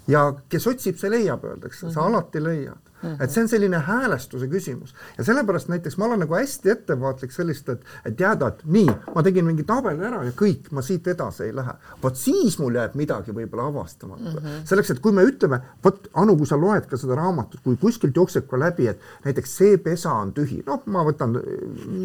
[0.08, 2.08] ja kes otsib, see leiab, öeldakse, sa mhm.
[2.10, 3.24] alati leiad -hmm.
[3.24, 7.70] et see on selline häälestuse küsimus ja sellepärast näiteks ma olen nagu hästi ettevaatlik sellist,
[7.70, 11.44] et, et teada, et nii, ma tegin mingi tabeli ära ja kõik, ma siit edasi
[11.44, 11.74] ei lähe.
[12.04, 14.38] vot siis mul jääb midagi võib-olla avastamata mm.
[14.38, 14.66] -hmm.
[14.66, 18.16] selleks, et kui me ütleme, vot Anu, kui sa loed ka seda raamatut, kui kuskilt
[18.16, 21.38] jookseb ka läbi, et näiteks see pesa on tühi, noh, ma võtan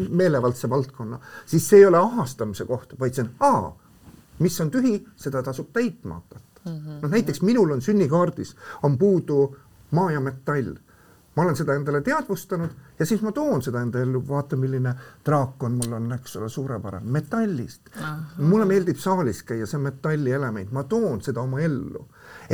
[0.09, 3.75] meelevaldse valdkonna, siis see ei ole ahastamise koht, vaid see on aa,
[4.39, 7.01] mis on tühi, seda tasub täitma hakata mm -hmm..
[7.01, 9.57] noh, näiteks minul on sünnikaardis on puudu
[9.91, 10.75] maa ja metall.
[11.35, 14.93] Ma olen seda endale teadvustanud ja siis ma toon seda enda ellu, vaata, milline
[15.25, 17.91] draakon mul on, eks ole, suurepärane, metallist.
[18.37, 22.07] mulle meeldib saalis käia, see on metallielement, ma toon seda oma ellu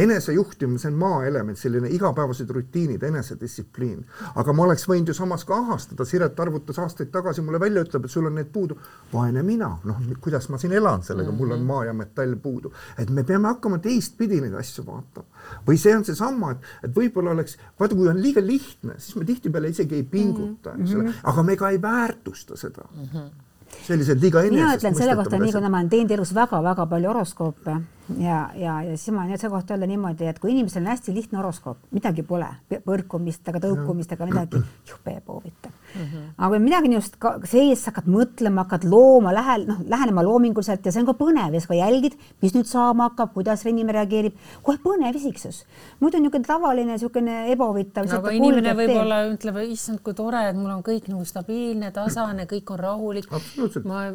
[0.03, 4.05] enesejuhtimine, see on maaelement, selline igapäevased rutiinid, enesedistsipliin.
[4.35, 8.05] aga ma oleks võinud ju samas ka ahastada, Siret arvutas aastaid tagasi mulle välja, ütleb,
[8.05, 8.77] et sul on need puudu.
[9.13, 11.67] vaene mina, noh, kuidas ma siin elan sellega, mul on mhm.
[11.67, 12.73] maa ja metall puudu.
[12.97, 15.27] et me peame hakkama teistpidi neid asju vaatama.
[15.67, 19.25] või see on seesama, et, et võib-olla oleks, vaata, kui on liiga lihtne, siis me
[19.25, 21.27] tihtipeale isegi ei pinguta, eks ole, mhm.
[21.33, 23.11] aga me ka ei väärtusta seda mm.
[23.13, 23.35] -hmm
[23.67, 27.09] sellised liiga enesest mina ütlen selle kohta nii, kuna ma olen teinud elus väga-väga palju
[27.11, 27.73] horoskoope
[28.19, 31.15] ja, ja, ja siis ma võin selle kohta öelda niimoodi, et kui inimesel on hästi
[31.15, 32.49] lihtne horoskoop, midagi pole,
[32.85, 36.01] põrkumist ega tõukumist ega midagi, jube poovitav mm.
[36.01, 36.23] -hmm.
[36.37, 41.03] aga kui midagi niisugust sees hakkad mõtlema, hakkad looma, lähe, noh, lähenema loominguliselt ja see
[41.03, 44.79] on ka põnev ja sa ka jälgid, mis nüüd saama hakkab, kuidas inimene reageerib, kohe
[44.83, 45.63] põnev isiksus.
[45.99, 48.07] muidu niisugune tavaline niisugune ebahuvitav.
[48.07, 52.47] no aga inimene võib-olla ütleb, issand, kui tore, et mul on kõik nagu stabiilne, tasane,
[52.49, 53.31] kõik on rahulik.
[53.31, 54.07] absoluutselt ma....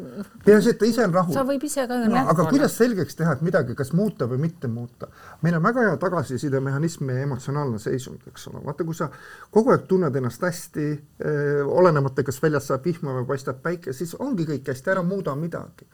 [0.45, 1.33] peaasi, et ta ise on rahul.
[1.33, 2.25] sa võib ise ka no,.
[2.35, 5.07] aga kuidas selgeks teha, et midagi kas muuta või mitte muuta.
[5.41, 9.09] meil on väga hea tagasisidemehhanism, meie emotsionaalne seisund, eks ole, vaata, kui sa
[9.51, 14.15] kogu aeg tunned ennast hästi eh,, olenemata, kas väljas saab vihma või paistab päike, siis
[14.19, 15.87] ongi kõik hästi, ära muuda midagi.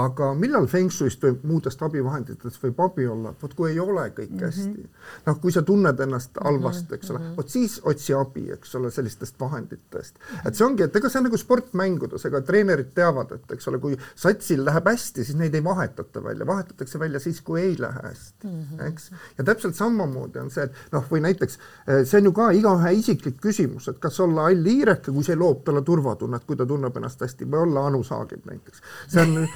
[0.00, 4.30] aga millal Feng Shui'st või muudest abivahenditest võib abi olla, vot kui ei ole kõik
[4.30, 4.46] mm -hmm.
[4.46, 4.88] hästi.
[5.26, 8.74] noh, kui sa tunned ennast halvasti, eks ole mm -hmm., vot siis otsi abi, eks
[8.74, 10.18] ole, sellistest vahenditest.
[10.46, 13.78] et see ongi, et ega see on nagu sportmängudes, ega treenerid teavad, et eks ole,
[13.78, 18.00] kui satsil läheb hästi, siis neid ei vahetata välja, vahetatakse välja siis, kui ei lähe
[18.02, 18.86] hästi mm, -hmm.
[18.88, 19.10] eks.
[19.38, 22.92] ja täpselt samamoodi on see, et noh, või näiteks eh, see on ju ka igaühe
[22.98, 26.96] isiklik küsimus, et kas olla all hiireke, kui see loob talle turvatunnet, kui ta tunneb
[26.96, 28.82] ennast hästi või olla Anu Saagib näiteks.
[29.08, 29.48] see on äh,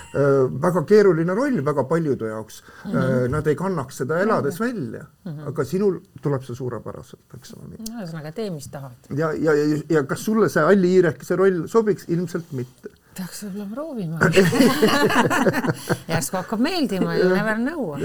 [0.66, 2.92] väga keeruline roll väga paljude jaoks mm.
[2.92, 3.28] -hmm.
[3.28, 5.48] Nad ei kannaks seda elades välja mm, -hmm.
[5.48, 7.76] aga sinul tuleb see suurepäraselt, eks ole.
[7.90, 9.10] ühesõnaga, tee, mis tahad.
[9.16, 12.08] ja, ja, ja, ja kas sulle see Alli Iirekese roll sobiks?
[12.08, 14.18] ilmselt mitte peaks võib-olla proovima.
[16.12, 17.96] Järsku hakkab meeldima, you never know.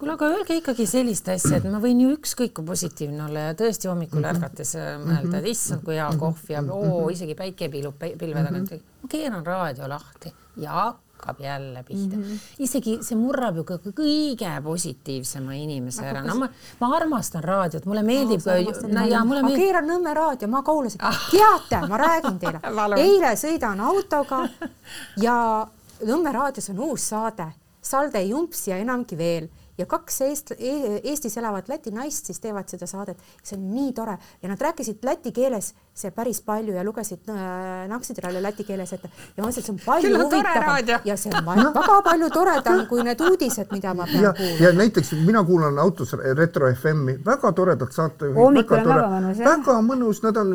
[0.00, 3.56] kuule, aga öelge ikkagi sellist asja, et ma võin ju ükskõik kui positiivne olla ja
[3.58, 4.30] tõesti hommikul mhm.
[4.34, 8.76] ärgates äh, mõelda, et issand, kui hea kohv ja oo, isegi päike pilub pilve tagant.
[9.02, 10.34] ma keeran raadio lahti.
[10.62, 10.90] Ja
[11.22, 12.22] hakkab jälle pihta mm.
[12.22, 12.38] -hmm.
[12.58, 16.22] isegi see murrab ju ka kõige positiivsema inimese ära.
[16.22, 16.48] no ma,
[16.80, 18.88] ma armastan raadiot, mulle meeldib no,.
[18.88, 19.64] No, ja, mulle ma meeldib...
[19.64, 21.18] keeran Nõmme raadio, ma kuulasin ah..
[21.30, 22.60] teate, ma räägin teile
[23.06, 24.48] eile sõidan autoga
[25.26, 25.66] ja
[26.02, 31.36] Nõmme raadios on uus saade, Salde Jumps ja enamgi veel ja kaks Eest, e-, Eestis
[31.38, 33.18] elavat Läti naist siis teevad seda saadet.
[33.42, 37.88] see on nii tore ja nad rääkisid läti keeles see päris palju ja lugesid äh,
[37.88, 41.74] Naksitralli läti keeles ette ja ma mõtlesin, et see on palju huvitavam ja see on
[41.76, 44.64] väga palju toredam kui need uudised, mida ma pean kuulama.
[44.64, 48.38] ja näiteks mina kuulan autos Retro FM-i, väga toredad saatejuhid.
[48.40, 49.42] hommikul on väga mõnus.
[49.44, 50.54] väga mõnus, nad on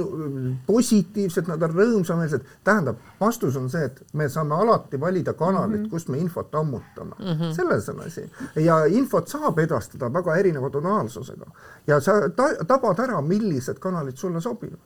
[0.66, 2.50] positiivsed, nad on rõõmsameelsed.
[2.64, 5.90] tähendab, vastus on see, et me saame alati valida kanalit mm, -hmm.
[5.90, 7.26] kust me infot ammutame mm.
[7.26, 7.54] -hmm.
[7.54, 11.46] selles on asi ja infot saab edastada väga erineva tonaalsusega
[11.88, 14.80] ja sa ta tabad ära, millised kanalid sulle sobivad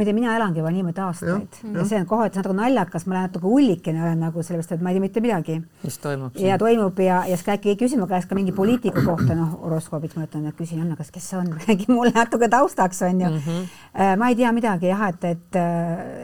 [0.00, 3.04] ma ei tea, mina elangi juba niimoodi aastaid ja, ja see on kohati natuke naljakas,
[3.04, 5.56] ma olen natuke hullikene olen nagu sellepärast, et ma ei tea mitte midagi.
[5.84, 6.38] mis toimub?
[6.40, 10.16] ja toimub ja, ja siis keegi küsib mu käest ka mingi poliitiku kohta, noh, horoskoobiks
[10.16, 13.42] ma ütlen, et küsin, Anna, kas, kes see on, räägi mulle natuke taustaks, onju mm.
[13.44, 14.16] -hmm.
[14.22, 15.60] ma ei tea midagi jah, et, et,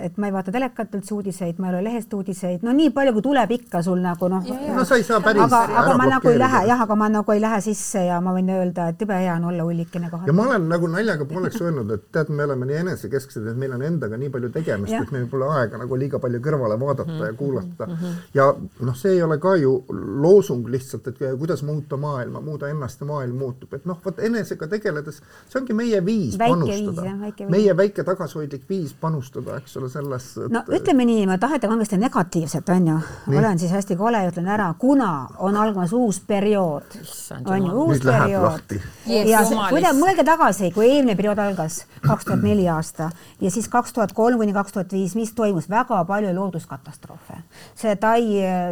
[0.09, 3.13] et ma ei vaata telekat üldse uudiseid, ma ei ole lehest uudiseid, no nii palju,
[3.19, 4.49] kui tuleb ikka sul nagu noh.
[4.73, 5.43] no sa ei saa päris.
[5.45, 8.33] aga, aga ma nagu ei lähe jah, aga ma nagu ei lähe sisse ja ma
[8.39, 10.27] võin öelda, et jube hea on olla hullikene kohal.
[10.27, 13.77] ja ma olen nagu naljaga pooleks öelnud, et tead, me oleme nii enesekesksed, et meil
[13.77, 17.19] on endaga nii palju tegemist, et meil pole aega nagu liiga palju kõrvale vaadata mm
[17.19, 17.25] -hmm.
[17.25, 17.87] ja mhm, kuulata.
[17.87, 17.95] mm.
[17.95, 18.15] -hmm.
[18.35, 19.85] ja noh, see ei ole ka ju
[20.23, 24.67] loosung lihtsalt, et kuidas muuta maailma, muuda ennast ja maailm muutub, et noh, vot enesega
[24.67, 30.45] tegeledes, see ongi meie viis väike panustada, meie väike tagasihoidlik viis panustada, eks ole, sellesse
[30.45, 30.53] et....
[30.53, 32.99] no ütleme nii, ma tahate kangesti negatiivset, on ju,
[33.39, 36.99] olen siis hästi kole ja ütlen ära, kuna on algamas uus periood,
[37.45, 38.79] on ju, uus Nüüd periood.
[39.07, 43.11] ja kui te mõelge tagasi, kui eelmine periood algas, kaks tuhat neli aasta
[43.47, 47.39] ja siis kaks tuhat kolm kuni kaks tuhat viis, mis toimus, väga palju looduskatastroofe.
[47.75, 48.23] see Tai,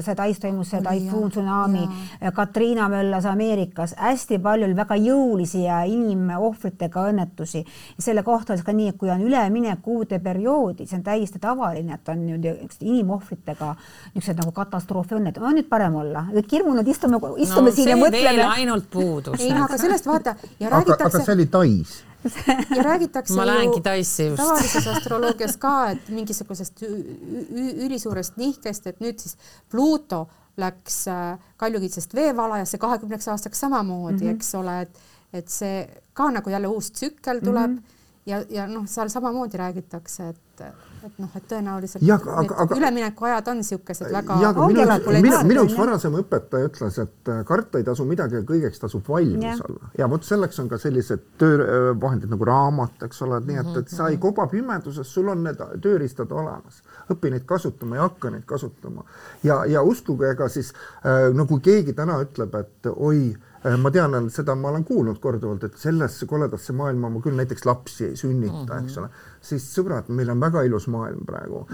[0.02, 1.88] see Tais toimus see taifuun, tsunami,
[2.34, 7.64] Katriina möllas Ameerikas, hästi palju oli väga jõulisi ja inimohvritega õnnetusi.
[7.98, 11.94] selle kohta oli ka nii, et kui on üleminek uude perioodi, see on täiesti tavaline,
[11.94, 13.74] et on niisugused inimohvritega
[14.14, 18.48] niisugused nagu katastroofiõnnetused, on nüüd parem olla, hirmunud istume, istume no, siin ja mõtleme.
[18.58, 19.40] ainult puudus.
[19.40, 21.06] ei no aga sellest vaata ja räägitakse.
[21.06, 22.02] aga see oli Tais
[22.76, 24.42] ja räägitakse ma lähengi Taisse just.
[24.42, 26.84] tavalises astroloogias ka, et mingisugusest
[27.87, 29.37] ülisuurest nihkest, et nüüd siis
[29.70, 30.24] Pluuto
[30.60, 34.34] läks äh, kaljukitsest veevalajasse kahekümneks aastaks samamoodi mm, -hmm.
[34.34, 35.02] eks ole, et
[35.34, 38.26] et see ka nagu jälle uus tsükkel tuleb mm -hmm.
[38.26, 40.62] ja, ja noh, seal samamoodi räägitakse, et
[41.04, 44.84] et noh, et tõenäoliselt ja, aga, aga, üleminekuajad on niisugused väga ja, minu,
[45.20, 49.08] minu, minu üks varasem õpetaja ütles, et äh, karta ei tasu midagi ja kõigeks tasub
[49.08, 49.56] valmis ja.
[49.68, 53.92] olla ja vot selleks on ka sellised töövahendid nagu raamat, eks ole, nii et, et
[53.92, 54.22] sa ei mhm.
[54.24, 56.80] koba pimeduses, sul on need tööriistad olemas,
[57.12, 59.04] õpi neid kasutama ja hakka neid kasutama
[59.44, 60.72] ja, ja uskuge, ega siis
[61.04, 65.20] äh, no kui keegi täna ütleb, et oi äh, ma tean, seda ma olen kuulnud
[65.20, 68.84] korduvalt, et sellesse koledasse maailma ma küll näiteks lapsi ei sünnita mm, -hmm.
[68.88, 69.12] eks ole
[69.44, 71.64] siis sõbrad, meil on väga ilus maailm praegu.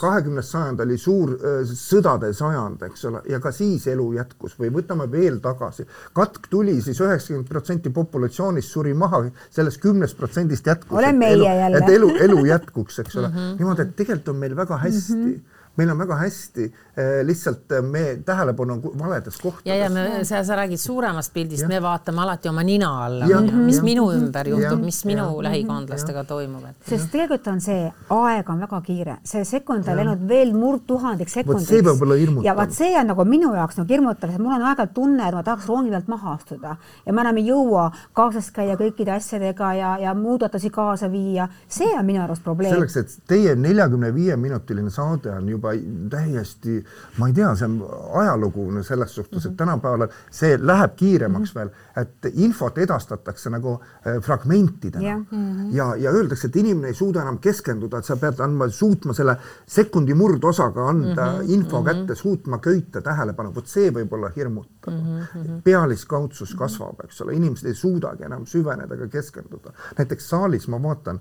[0.00, 4.72] kahekümnes sajand oli suur äh, sõdade sajand, eks ole, ja ka siis elu jätkus või
[4.74, 5.86] võtame veel tagasi.
[6.12, 10.98] katk tuli siis üheksakümmend protsenti populatsioonist suri maha, sellest kümnest protsendist jätkus.
[10.98, 11.82] olen meie elu, jälle.
[11.82, 13.58] et elu, elu jätkuks, eks ole mm -hmm.
[13.58, 15.26] niimoodi, et tegelikult on meil väga hästi mm.
[15.32, 16.64] -hmm meil on väga hästi,
[16.96, 19.66] eh, lihtsalt eh, me tähelepanu on valedes kohtades.
[19.66, 23.76] ja, ja me, sa, sa räägid suuremast pildist, me vaatame alati oma nina alla, mis
[23.76, 26.24] ja, minu ümber juhtub, mis minu ja, lähikondlastega ja.
[26.24, 26.66] toimub.
[26.88, 32.44] sest tegelikult on see, aeg on väga kiire, see sekund on läinud veel murdtuhandiks sekundiks.
[32.44, 35.34] ja vot see on nagu minu jaoks nagu hirmutav, sest mul on aeg-ajalt tunne, et
[35.34, 39.72] ma tahaks rongi pealt maha astuda ja me enam ei jõua kaasas käia kõikide asjadega
[39.78, 41.48] ja, ja muudatusi kaasa viia.
[41.68, 42.74] see on minu arust probleem.
[42.74, 46.78] selleks, et teie neljakümne viie minutiline saade on juba juba täiesti,
[47.18, 47.76] ma ei tea, see on
[48.20, 49.56] ajalugu selles suhtes, et mhm.
[49.56, 51.70] tänapäeval see läheb kiiremaks mm -hmm.
[51.70, 55.18] veel, et infot edastatakse nagu äh, fragmentidena yeah.
[55.18, 55.74] mm -hmm.
[55.76, 59.36] ja, ja öeldakse, et inimene ei suuda enam keskenduda, et sa pead andma, suutma selle
[59.66, 61.50] sekundi murdosaga anda mm -hmm.
[61.50, 61.94] info mm -hmm.
[61.94, 65.20] kätte, suutma köita tähelepanu, vot see võib olla hirmutav mm.
[65.20, 65.62] -hmm.
[65.64, 69.72] pealiskaudsus kasvab, eks ole, inimesed ei suudagi enam süveneda ega keskenduda.
[69.98, 71.20] näiteks saalis ma vaatan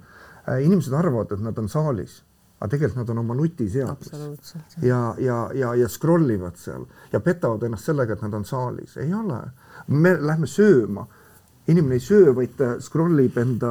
[0.50, 2.24] äh,, inimesed arvavad, et nad on saalis
[2.64, 7.66] aga tegelikult nad on oma nutiseadmes ja, ja, ja, ja scroll ivad seal ja petavad
[7.68, 9.42] ennast sellega, et nad on saalis, ei ole.
[9.92, 11.04] me lähme sööma
[11.68, 13.70] inimene ei söö, vaid ta scroll ib enda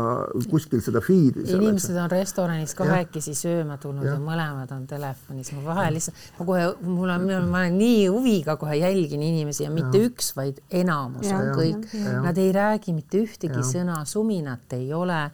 [0.48, 1.44] kuskil seda feed'i.
[1.44, 4.14] inimesed on restoranis kahekesi sööma tulnud ja.
[4.14, 8.57] ja mõlemad on telefonis, ma vahel lihtsalt, ma kohe, mul on, ma olen nii huviga
[8.61, 10.09] kohe jälgin inimesi ja mitte ja.
[10.09, 11.40] üks, vaid enamus ja.
[11.40, 11.85] on kõik.
[12.24, 13.66] Nad ei räägi mitte ühtegi ja.
[13.74, 15.26] sõna, suminat ei ole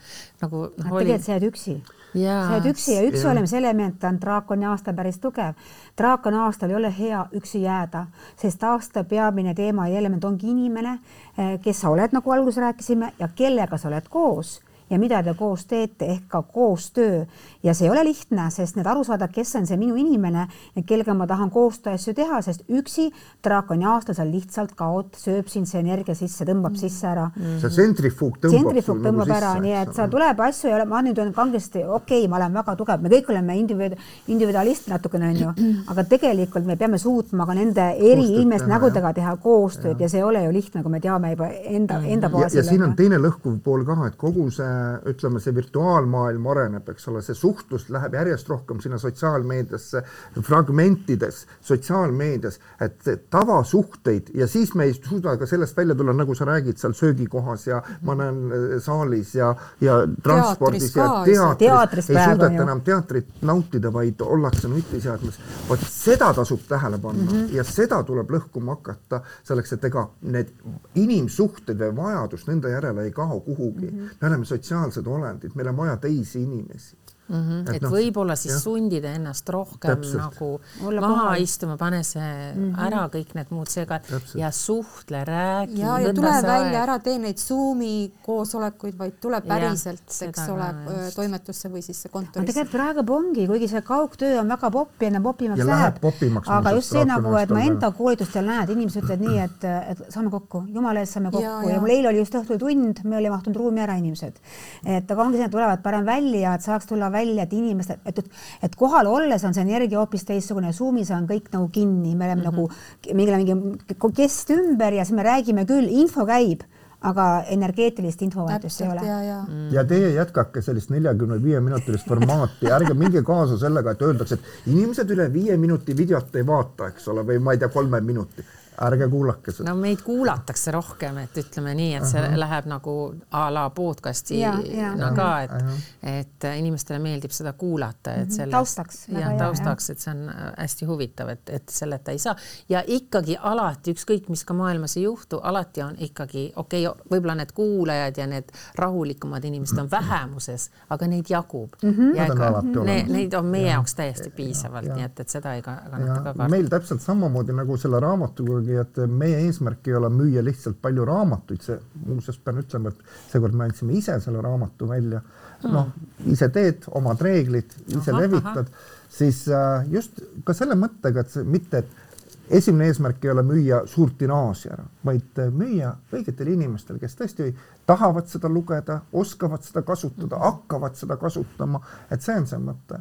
[0.43, 0.91] nagu no,.
[0.91, 1.79] tegelikult sa jääd üksi
[2.15, 5.55] sa oled üksi ja üksi olemise element on draakoni aastal päris tugev.
[5.99, 10.99] draakoni aastal ei ole hea üksi jääda, sest aasta peamine teema ja element ongi inimene,
[11.39, 15.35] eh, kes sa oled, nagu alguses rääkisime, ja kellega sa oled koos ja mida te
[15.39, 17.25] koos teete ehk ka koostöö
[17.63, 20.47] ja see ei ole lihtne, sest need aru saada, kes on see minu inimene,
[20.87, 23.09] kellega ma tahan koostöö asju teha, sest üksi
[23.45, 26.81] draakoni aastal sa lihtsalt kaod, sööb sind see energia sisse, tõmbab mm.
[26.81, 27.59] sisse ära mm..
[27.65, 28.55] see tsentrifuug tõmbab.
[28.57, 31.85] tsentrifuug nagu tõmbab nagu ära, nii et sa tuleb asju ja ma nüüd olen kangesti
[31.85, 34.01] okei okay,, ma olen väga tugev, me kõik oleme individu-,
[34.33, 35.55] individualist natukene onju,
[35.93, 40.07] aga tegelikult me peame suutma ka nende eri inimeste nägudega teha koostööd ja.
[40.07, 42.63] ja see ei ole ju lihtne, kui me teame juba enda, enda baasil.
[42.63, 44.78] ja siin on teine lõhkuv pool ka, et kogu see
[45.11, 50.03] ütleme, see virtuaalmaailm areneb, eks ole, see suhtlus läheb järjest rohkem sinna sotsiaalmeediasse,
[50.43, 56.47] fragmentides, sotsiaalmeedias, et tavasuhteid ja siis me ei suuda ka sellest välja tulla, nagu sa
[56.49, 62.25] räägid seal söögikohas ja ma näen äh, saalis ja, ja transpordis ja teatris, teatris ei
[62.25, 65.39] suudeta enam teatrit nautida, vaid ollakse nutiseadmes.
[65.69, 67.55] vot seda tasub tähele panna mm -hmm.
[67.57, 70.53] ja seda tuleb lõhkuma hakata selleks, et ega need
[70.95, 73.99] inimsuhted või vajadus nende järele ei kao kuhugi mm.
[73.99, 74.17] -hmm.
[74.21, 76.97] me oleme sotsiaalsed sotsiaalsed olendid, meil on vaja teisi inimesi
[77.29, 77.37] mm.
[77.37, 77.61] -hmm.
[77.69, 78.63] et, et no, võib-olla siis jah.
[78.63, 80.21] sundida ennast rohkem Täpselt.
[80.23, 81.43] nagu Olla maha kohal.
[81.43, 82.87] istuma, pane see mm -hmm.
[82.87, 84.03] ära, kõik need muud segad
[84.35, 85.81] ja suhtle, räägi.
[85.81, 90.69] ja, ja tule välja, ära tee neid Zoomi koosolekuid, vaid tule päriselt, eks ole,
[91.15, 92.53] toimetusse või siis kontorisse.
[92.53, 96.93] tegelikult praegu ongi, kuigi see kaugtöö on väga popp ja popimaks läheb, läheb, aga just
[96.93, 101.03] see nagu, et ma enda koolitustel näen, inimesed ütlevad nii, et, et saame kokku, jumala
[101.03, 101.75] eest saame kokku ja, ja.
[101.75, 104.39] ja mul eile oli just õhtul tund, me olime mahtunud ruumi ära inimesed.
[104.85, 108.19] et aga ongi see, et tulevad parem välja, et saaks tulla välja, et inimesed, et,
[108.19, 108.31] et,
[108.63, 112.43] et kohal olles on see energia hoopis teistsugune, Zoomis on kõik nagu kinni, me oleme
[112.43, 112.53] mm -hmm.
[112.53, 116.63] nagu, meil on mingi kest ümber ja siis me räägime küll, info käib
[117.01, 119.07] aga energeetilist infovahetust ei ole.
[119.07, 119.39] ja, ja.
[119.49, 119.69] Mm.
[119.71, 124.73] ja teie jätkake sellist neljakümne viie minutilist formaati, ärge minge kaasa sellega, et öeldakse, et
[124.73, 128.43] inimesed üle viie minuti videot ei vaata, eks ole, või ma ei tea, kolme minuti
[128.87, 129.71] ärge kuulake seda.
[129.71, 132.39] no meid kuulatakse rohkem, et ütleme nii, et see uh -huh.
[132.39, 132.95] läheb nagu
[133.31, 135.81] a la podcast'i ja, ja, no ka, et uh, -huh.
[136.03, 138.31] et inimestele meeldib seda kuulata, et mhm.
[138.31, 138.51] sellest.
[138.51, 139.09] taustaks.
[139.09, 142.37] jah, taustaks, et see on hästi huvitav, et, et selleta ei saa
[142.69, 147.35] ja ikkagi alati ükskõik, mis ka maailmas ei juhtu, alati on ikkagi okei okay,, võib-olla
[147.35, 151.91] need kuulajad ja need rahulikumad inimesed on vähemuses, aga neid jagub mm.
[151.91, 152.17] -hmm.
[152.17, 155.63] ja ega ne, neid on meie ja, jaoks täiesti piisavalt, nii et, et seda ei
[155.63, 156.49] kannata ka karta.
[156.49, 161.05] meil täpselt samamoodi nagu selle raamatuga ikkagi, et meie eesmärk ei ole müüa lihtsalt palju
[161.09, 165.73] raamatuid, see muuseas pean ütlema, et seekord me andsime ise selle raamatu välja mm..
[165.73, 165.93] noh,
[166.27, 168.69] ise teed omad reeglid, ise aha, levitad,
[169.13, 173.83] siis äh, just ka selle mõttega, et see mitte, et esimene eesmärk ei ole müüa
[173.89, 177.53] suurt tiraaži ära, vaid äh, müüa õigetele inimestele, kes tõesti
[177.89, 180.43] tahavad seda lugeda, oskavad seda kasutada, mm.
[180.45, 183.01] hakkavad seda kasutama, et see on see mõte.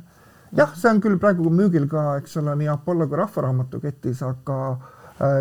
[0.56, 4.60] jah, see on küll praegu müügil ka, eks ole, nii Apollo kui Rahvaraamatu ketis, aga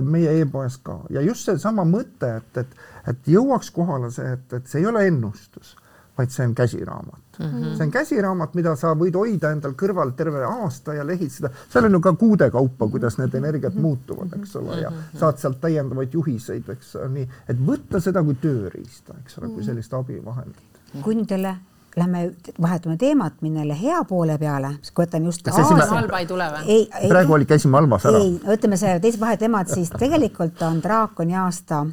[0.02, 2.78] meie e-poes ka ja just seesama mõte, et, et,
[3.12, 5.74] et jõuaks kohale see, et, et see ei ole ennustus,
[6.16, 7.46] vaid see on käsiraamat mm.
[7.46, 7.76] -hmm.
[7.76, 11.98] see on käsiraamat, mida sa võid hoida endal kõrval terve aasta ja lehitseda, seal on
[11.98, 15.18] ju ka kuude kaupa, kuidas need energiat muutuvad, eks ole, ja mhm.
[15.20, 19.66] saad sealt täiendavaid juhiseid, eks nii, et võtta seda kui tööriista, eks ole, kui mhm.
[19.70, 20.82] sellist abivahendit.
[21.30, 21.56] jälle
[21.96, 22.30] lähme
[22.62, 25.48] vahetame teemat, minna jälle hea poole peale, siis kui võtan just.
[25.90, 26.80] halba ei tule või?
[27.08, 28.20] praegu oli, käisime halvas ära.
[28.20, 31.86] ei, ütleme see teise vaheteemad, siis tegelikult on draakoni aasta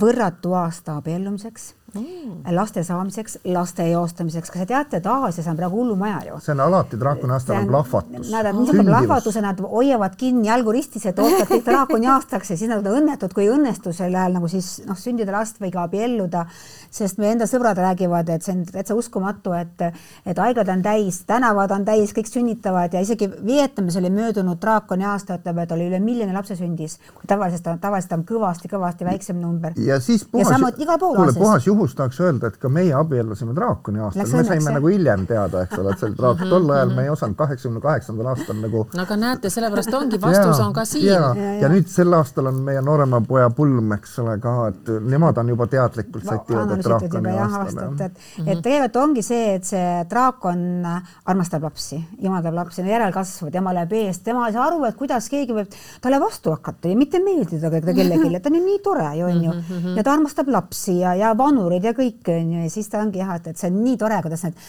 [0.00, 2.54] võrratu aasta abiellumiseks mm.
[2.54, 4.50] laste saamiseks, laste eostamiseks.
[4.50, 6.40] kas te teate, et Aasias on praegu hullumaja ju?
[6.44, 8.30] see on alati draakoni aastal on plahvatus.
[8.30, 12.58] Nad on niisugune plahvatuse, nad hoiavad kinni jalgu ristis, et ootavad kõik draakoni aastaks ja
[12.60, 15.72] siis nad on õnnetud, kui ei õnnestu sel ajal nagu siis noh, sündida last või
[15.74, 16.46] ka abielluda.
[16.90, 19.82] sest meie enda sõbrad räägivad, et see on täitsa uskumatu, et,
[20.26, 25.04] et haiglad on täis, tänavad on täis, kõik sünnitavad ja isegi Vietnamis oli möödunud draakoni
[25.04, 29.76] aasta, ütleb, et oli üle miljoni lapse sündis, tavaliselt, tavaliselt on kõvasti-kõvasti väiksem number.
[29.76, 30.62] ja siis puhas,
[30.98, 34.76] kuule puhas juhus lõpus tahaks öelda, et ka meie abiellusime draakoni aastal, me saime jah.
[34.76, 37.82] nagu hiljem teada, eks ole, et see oli draakon, tol ajal me ei osanud kaheksakümne
[37.84, 38.84] kaheksandal aastal nagu.
[38.94, 41.06] no aga näete, sellepärast ongi, vastus ja, on ka siin.
[41.06, 44.92] ja, ja, ja nüüd sel aastal on meie noorema poja pulm, eks ole ka, et
[45.14, 47.94] nemad on juba teadlikult sätivad, et draakoni aastal.
[47.94, 53.74] et, et, et tegelikult ongi see, et see draakon armastab lapsi, imaldab lapsi, järelkasvu, tema
[53.76, 57.20] läheb eest, tema ei saa aru, et kuidas keegi võib talle vastu hakata ja mitte
[57.22, 59.54] meeldida kellelegi, ta on ju nii tore ju onju
[59.96, 63.34] ja ta armastab lapsi ja, ja vanureid ja kõike onju ja siis ta ongi jah,
[63.36, 64.60] et, et see on nii tore, kuidas need,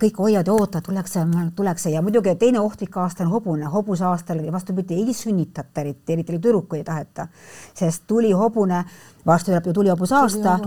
[0.00, 3.66] kõik hoiavad ja ootavad, tuleks see, tuleks see ja muidugi teine ohtlik aasta on hobune,
[3.70, 7.28] hobuse aastal vastupidi ei sünnitata eriti, eriti tüdrukuid ei taheta,
[7.74, 8.84] sest tuli hobune
[9.26, 10.58] varsti tuleb ju tulihobuse aasta,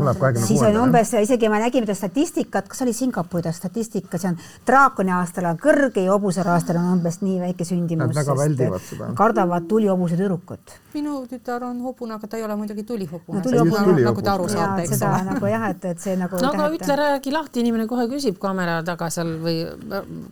[0.46, 4.38] siis on umbes, isegi me nägime statistikat, kas oli Singapuri statistika, see on
[4.68, 8.10] draakoni aastal on kõrge ja hobusere aastal on umbes nii väike sündimus.
[8.10, 9.12] Nad väga väldivad seda.
[9.18, 10.74] kardavad tulihobuse tüdrukut.
[10.94, 13.44] minu tütar on hobune, aga ta ei ole muidugi tulihobune no,.
[13.44, 15.22] Tulihobune, nagu te aru saate, eks ole.
[15.30, 16.42] nagu jah, et, et see nagu.
[16.42, 19.60] no aga ütle, räägi lahti, inimene kohe küsib kaamera taga seal või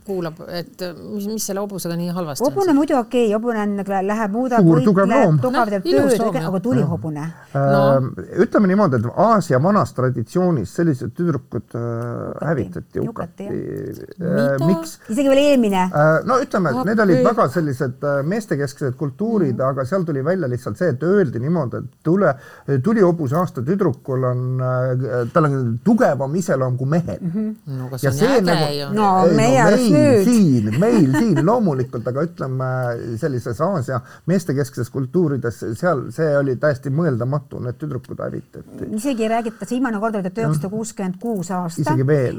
[0.07, 0.81] kuulab, et
[1.13, 2.49] mis, mis selle hobusega nii halvasti on.
[2.49, 3.77] hobune muidu okei okay,, hobune on,
[4.09, 7.29] läheb, muudab kõik, läheb, tugev teeb tööd, aga tulihobune.
[7.53, 13.47] Äh, ütleme niimoodi, et Aasia vanas traditsioonis sellised tüdrukud äh, hävitati, hukati.
[13.47, 14.97] Äh, miks?
[15.09, 16.19] isegi veel eelmine äh,.
[16.27, 20.49] no ütleme, et need olid väga sellised äh, meestekesksed kultuurid mm., aga seal tuli välja
[20.51, 22.33] lihtsalt see, et öeldi niimoodi, et tule,
[22.83, 27.31] tulihobuse aasta tüdrukul on äh,, tal on tugevam iseloom kui mehel mm.
[27.35, 27.77] -hmm.
[27.77, 28.89] no aga see on äge nagu, ju.
[28.93, 30.23] no ei, meie no, meil nüüd.
[30.29, 32.71] siin, meil siin loomulikult, aga ütleme
[33.21, 39.75] sellises Aasia meestekeskses kultuurides, seal see oli täiesti mõeldamatu, need tüdrukud hävitati et isegi räägitakse,
[39.75, 41.95] viimane kord oli tuhat üheksasada kuuskümmend kuus aasta.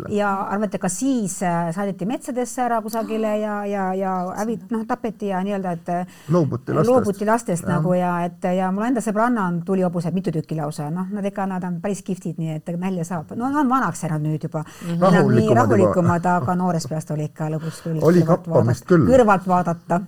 [0.09, 5.31] ja arvate, ka siis äh, saadeti metsadesse ära kusagile ja, ja, ja hävit-, noh, tapeti
[5.33, 7.75] ja nii-öelda, et äh, loobuti lastest, loobuti lastest ja.
[7.75, 11.47] nagu ja et ja mul enda sõbranna on tulihobused mitu tükki lausa, noh, nad ikka,
[11.51, 13.35] nad on päris kihvtid, nii et nalja saab.
[13.37, 14.99] no on vanaks ära nüüd juba mm.
[15.01, 15.35] -hmm.
[15.37, 17.99] Nii rahulikumad, aga noorest peast oli ikka lõbus küll.
[18.03, 19.07] oli kappamist küll.
[19.09, 20.01] kõrvalt vaadata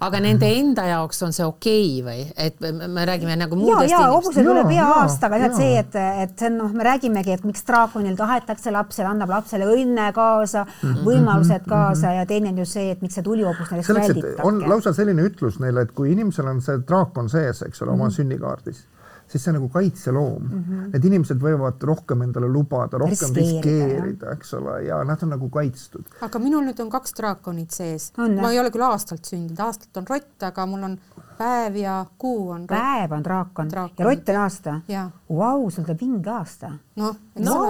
[0.00, 4.04] aga nende enda jaoks on see okei okay või, et me räägime nagu muudest ja,
[4.06, 7.44] ja hobusel tuleb iga aastaga lihtsalt see, et, et see on noh, me räägimegi, et
[7.48, 11.02] miks draakonil tahetakse lapsele, annab lapsele õnne kaasa mm, -hmm.
[11.08, 11.70] võimalused mhm.
[11.70, 12.18] kaasa mm -hmm.
[12.18, 14.42] ja teine on ju see, et miks see tulihobus näiteks välditakse.
[14.42, 17.96] on lausa selline ütlus neile, et kui inimesel on see draakon sees, eks ole mm,
[17.96, 18.00] -hmm.
[18.00, 18.86] oma sünnikaardis
[19.30, 20.64] siis see on nagu kaitseloom mm.
[20.64, 20.90] -hmm.
[20.92, 26.08] Need inimesed võivad rohkem endale lubada, rohkem riskeerida, eks ole, ja nad on nagu kaitstud.
[26.26, 28.12] aga minul nüüd on kaks draakonit sees.
[28.16, 30.98] ma ei ole küll aastalt sündinud, aastalt on rott, aga mul on
[31.38, 32.80] päev ja kuu on rott.
[32.80, 33.96] päev on draakon, draakon.
[33.98, 34.80] ja rott on aasta?
[35.28, 36.72] Vau, sul tuleb vinge aasta.
[36.96, 37.60] noh, no.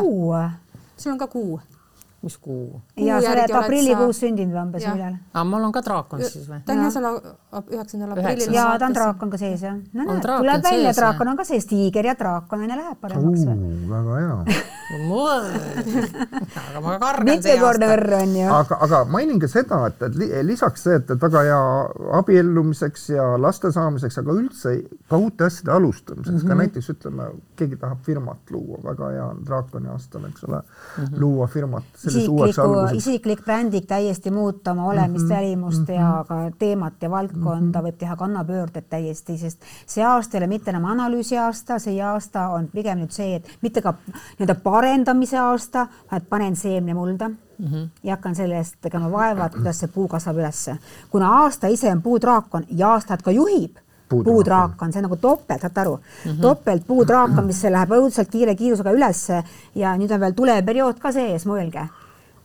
[0.97, 1.61] sul on ka kuu
[2.23, 2.81] mis kuu?
[3.01, 4.27] ja sa oled aprillikuus sa...
[4.27, 5.17] sündinud või umbes millal?
[5.33, 6.61] aa, mul on ka draakon siis või?
[6.67, 7.09] ta on jah seal
[7.79, 8.53] üheksandal aprillil.
[8.57, 9.81] ja ta on draakon ka sees jah.
[9.81, 13.49] no näed, tuleb välja, draakon on ka sees, tiiger ja draakon on ja läheb paremaks
[13.49, 13.75] või?
[13.95, 17.89] väga hea aga ma kardan see aasta.
[17.93, 18.47] võrr on ju.
[18.57, 20.17] aga, aga mainin ka seda, et, et
[20.47, 21.61] lisaks see, et, et väga hea
[22.19, 24.75] abiellumiseks ja laste saamiseks, aga üldse
[25.11, 26.49] ka uute asjade alustamiseks mm, -hmm.
[26.49, 26.63] ka mhm.
[26.65, 27.29] näiteks ütleme,
[27.61, 31.21] keegi tahab firmat luua, väga hea on draakoni aastal, eks ole mm, -hmm.
[31.21, 36.01] luua firmat isikliku, isiklik brändik täiesti muuta oma olemist mm, -hmm, välimust mm -hmm.
[36.01, 37.91] ja ka teemat ja valdkonda mm -hmm.
[37.91, 42.49] võib teha kannapöörded täiesti, sest see aasta ei ole mitte enam analüüsi aasta, see aasta
[42.49, 47.67] on pigem nüüd see, et mitte ka nii-öelda parendamise aasta, vaid panen seemne mulda mm
[47.67, 47.89] -hmm.
[48.03, 50.77] ja hakkan selle eest tegema vaeva, et kuidas see puu kasvab ülesse.
[51.11, 53.77] kuna aasta ise on puudraakon ja aastat ka juhib
[54.09, 58.31] puutraak on see nagu topelt, saate aru mm -hmm., topelt puutraak on, mis läheb õudselt
[58.31, 61.87] kiire kiirusega ülesse ja nüüd on veel tuleperiood ka sees, mõelge.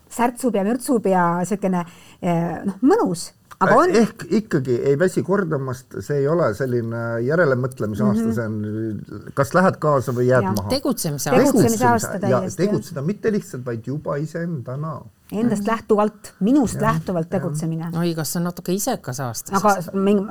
[0.09, 1.85] särtsub ja mürtsub ja niisugune
[2.21, 3.95] eh, noh, mõnus aga on.
[3.95, 8.21] ehk ikkagi ei väsi kordamast, see ei ole selline järelemõtlemise mm -hmm.
[8.21, 10.53] aasta, see on, kas lähed kaasa või jääd ja.
[10.57, 10.69] maha.
[10.69, 11.43] tegutsemise aasta.
[11.43, 12.63] tegutsemise aasta täiesti.
[12.63, 14.95] tegutseda mitte lihtsalt, vaid juba iseendana
[15.31, 15.71] endast mm.
[15.71, 17.91] lähtuvalt, minust ja, lähtuvalt tegutsemine.
[17.99, 19.57] oi, kas see on natuke isekas aasta?
[19.57, 19.75] aga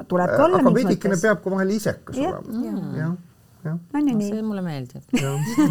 [0.08, 0.64] tulebki olla.
[0.64, 2.36] aga veidikene peab ka vahel isekas ja.
[2.36, 2.96] olema.
[2.98, 3.14] jah
[3.64, 3.78] jah.
[3.94, 4.30] on ju nii?
[4.30, 5.02] see mulle meeldib.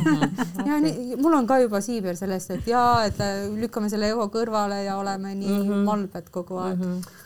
[0.67, 4.27] ja nii, mul on ka juba siiber sellest, et ja et äh, lükkame selle ego
[4.33, 5.85] kõrvale ja oleme nii mm -hmm.
[5.89, 6.95] malbed kogu aeg mm.
[6.95, 7.21] -hmm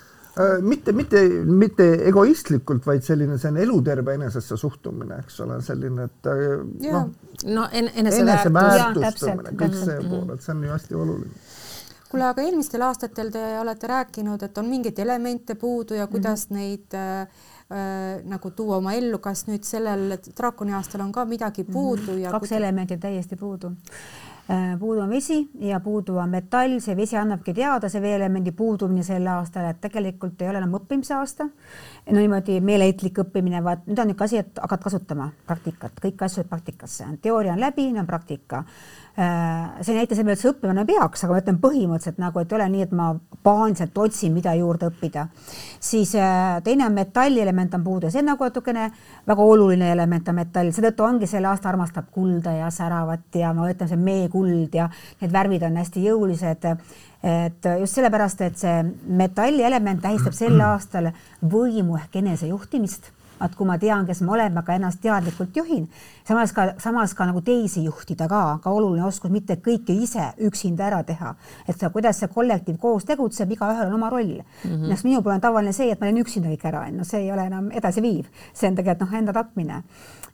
[0.61, 6.29] mitte, mitte, mitte egoistlikult, vaid selline, see on eluterve enesesse suhtumine, eks ole, selline, et
[6.31, 6.45] äh,
[6.91, 7.09] noh.
[7.45, 11.45] no en, eneseväärtustamine, kõik see pool, et see on ju hästi oluline
[12.07, 16.55] kuule, aga eelmistel aastatel te olete rääkinud, et on mingeid elemente puudu ja kuidas mm
[16.55, 16.59] -hmm.
[16.59, 21.63] neid äh, äh, nagu tuua oma ellu, kas nüüd sellel draakoni aastal on ka midagi
[21.63, 21.73] mhm.
[21.73, 22.23] puudu mm -hmm.
[22.23, 22.57] ja kaks kuida...
[22.57, 24.36] elementi täiesti puudu Äh,
[24.79, 29.27] puudu on vesi ja puudu on metall, see vesi annabki teada, see veeelemendi puudumine sel
[29.27, 31.49] aastal, et tegelikult ei ole enam õppimise aasta.
[32.11, 36.45] no niimoodi meeleheitlik õppimine, vaat nüüd on niisugune asi, et hakkad kasutama praktikat, kõiki asju
[36.47, 38.63] praktikasse, teooria on läbi, nüüd on praktika.
[39.17, 42.39] Äh, see ei näita selle pealt, et sa õppima peaks, aga ma ütlen põhimõtteliselt nagu,
[42.39, 43.07] et ei ole nii, et ma
[43.43, 45.27] paaniliselt otsin, mida juurde õppida.
[45.79, 48.91] siis äh, teine on metallielement on puudu ja see on nagu natukene
[49.27, 53.65] väga oluline element on metall, seetõttu ongi sel aasta armastab kulda ja säravat ja ma
[53.71, 53.97] ütlen, see
[54.37, 54.89] meekuld ja
[55.21, 56.65] need värvid on hästi jõulised.
[57.27, 61.11] Et just sellepärast, et see metallielement tähistab sel aastal
[61.41, 63.11] võimu ehk enesejuhtimist.
[63.37, 65.87] Et kui ma tean, kes ma olen, ma ka ennast teadlikult juhin,
[66.27, 70.87] samas ka, samas ka nagu teisi juhtida ka, ka oluline oskus mitte kõike ise üksinda
[70.89, 71.33] ära teha,
[71.67, 74.69] et sa, kuidas see kollektiiv koos tegutseb, igaühel on oma roll mm.
[74.69, 74.87] -hmm.
[74.87, 77.31] näiteks minu puhul on tavaline see, et ma teen üksinda kõik ära, no see ei
[77.31, 79.83] ole enam edasiviiv, see on tegelikult noh, enda tapmine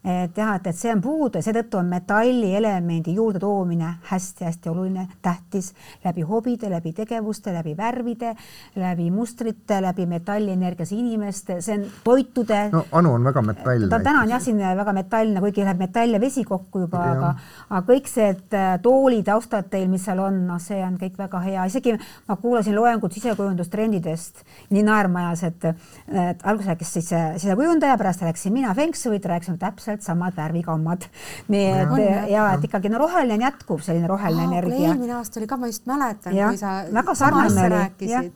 [0.04, 5.70] et jah, et, et see on puudu ja seetõttu on metallielemendi juurdetoomine hästi-hästi oluline, tähtis
[6.04, 8.34] läbi hobide, läbi tegevuste, läbi värvide,
[8.76, 12.60] läbi mustrite, läbi metallienergias inimeste, see on toitude.
[12.74, 13.88] no Anu on väga metall.
[13.90, 17.32] ta täna on jah, siin väga metalline, kuigi läheb metall ja vesi kokku juba, aga,
[17.70, 21.44] aga kõik see äh, toolid, taustad teil, mis seal on, noh, see on kõik väga
[21.46, 21.96] hea, isegi
[22.28, 25.70] ma kuulasin loengut sisekujundustrendidest, nii naerma ajas, et,
[26.10, 31.08] et alguses rääkis siis sisekujundaja, pärast rääkisin mina Feng Shui't, rääkisime täpselt täpselt samad värvikammad.
[31.48, 34.90] nii et ja, ja et ikkagi no roheline on jätkuv selline roheline Aa, energia.
[34.90, 38.32] eelmine aasta oli ka, ma just mäletan, kui sa väga sarnane oli.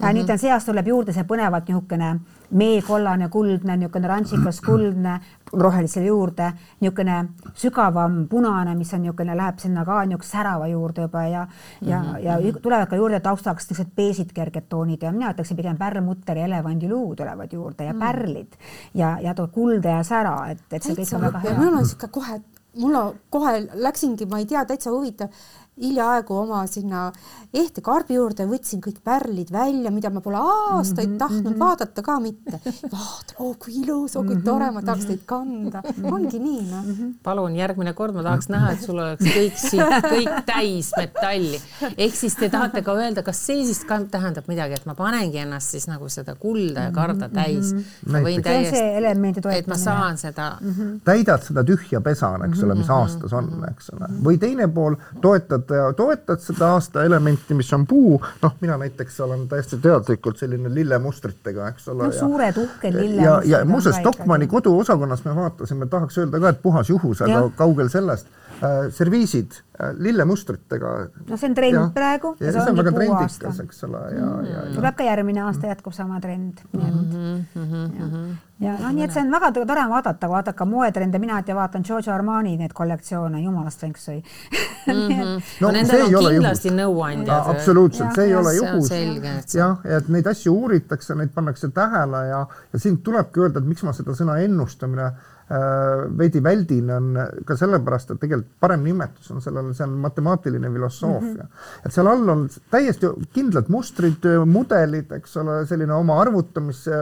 [0.00, 0.14] Mm -hmm.
[0.14, 2.20] nüüd on see aasta tuleb juurde see põnevalt niisugune
[2.50, 5.20] meekollane, kuldne, niisugune rantsikas kuldne,
[5.52, 11.22] rohelisele juurde, niisugune sügavam punane, mis on niisugune, läheb sinna ka niisuguse särava juurde juba
[11.22, 11.46] ja
[11.80, 12.18] ja mm, -hmm.
[12.24, 16.44] ja tulevad ka juurde taustaks niisugused beesid kerged toonid ja mina ütleksin pigem pärlmutter ja
[16.44, 18.06] elevandiluu tulevad juurde ja mm -hmm.
[18.06, 18.52] pärlid
[18.94, 21.58] ja, ja kulda ja sära, et, et see kõik on väga hea.
[21.58, 22.40] mul on niisugune kohe,
[22.76, 22.94] mul
[23.30, 25.28] kohe läksingi, ma ei tea, täitsa huvitav
[25.80, 27.08] hiljaaegu oma sinna
[27.56, 31.52] ehte karbi juurde, võtsin kõik pärlid välja, mida ma pole aastaid mm -hmm, tahtnud mm
[31.52, 31.58] -hmm.
[31.58, 32.60] vaadata ka mitte.
[32.92, 35.82] vaatan, oo kui ilus, oo kui mhm, tore, ma tahaks neid kanda.
[36.02, 37.14] ongi nii noh mm -hmm..
[37.22, 41.60] palun järgmine kord ma tahaks näha, et sul oleks kõik siit kõik täis metalli.
[41.96, 45.38] ehk siis te tahate ka öelda, kas see siis ka tähendab midagi, et ma panengi
[45.38, 47.84] ennast siis nagu seda kulda ja karda mhm, täis mm.
[48.06, 48.22] -hmm.
[48.22, 50.70] võin täiesti, et ma saan seda mm.
[50.70, 51.00] -hmm.
[51.04, 54.94] täidad seda tühja pesa, eks ole, mis mhm, aastas on, eks ole, või teine pool
[55.20, 60.38] toetad ja toetad seda aasta elementi, mis on puu, noh, mina näiteks olen täiesti teadlikult
[60.38, 62.08] selline lillemustritega, eks ole.
[62.08, 63.50] no suured uhked lillemustrid.
[63.50, 67.88] ja, ja muuseas Stockmanni koduosakonnas me vaatasime, tahaks öelda ka, et puhas juhus, aga kaugel
[67.92, 68.26] sellest
[68.62, 70.92] äh,, serviisid äh, lillemustritega.
[71.28, 72.34] no see on trend ja, praegu.
[72.40, 74.46] ja see on väga trendikas, eks ole, ja mm, -hmm.
[74.50, 74.74] ja, ja.
[74.74, 77.44] tuleb ka järgmine aasta jätkub sama trend, nii et mm.
[77.54, 81.54] -hmm, ja, ja noh, nii et see on väga tore vaadata, vaadake moetrende, mina alati
[81.54, 84.20] vaatan Giorgio Armani neid kollektsioone, jumalast feng shui
[84.86, 84.92] mm.
[84.92, 85.42] -hmm.
[85.60, 87.50] no, no nendel on kindlasti nõuandjad.
[87.54, 88.90] absoluutselt, see ei ole juhus.
[89.54, 93.82] jah, et neid asju uuritakse, neid pannakse tähele ja, ja siin tulebki öelda, et miks
[93.82, 95.12] ma seda sõna ennustamine
[96.18, 101.42] veidi väldin, on ka sellepärast, et tegelikult parem nimetus on sellele, see on matemaatiline filosoofia
[101.42, 101.48] mm.
[101.48, 101.86] -hmm.
[101.86, 107.00] et seal all on täiesti kindlad mustrid, mudelid, eks ole, selline oma arvutamise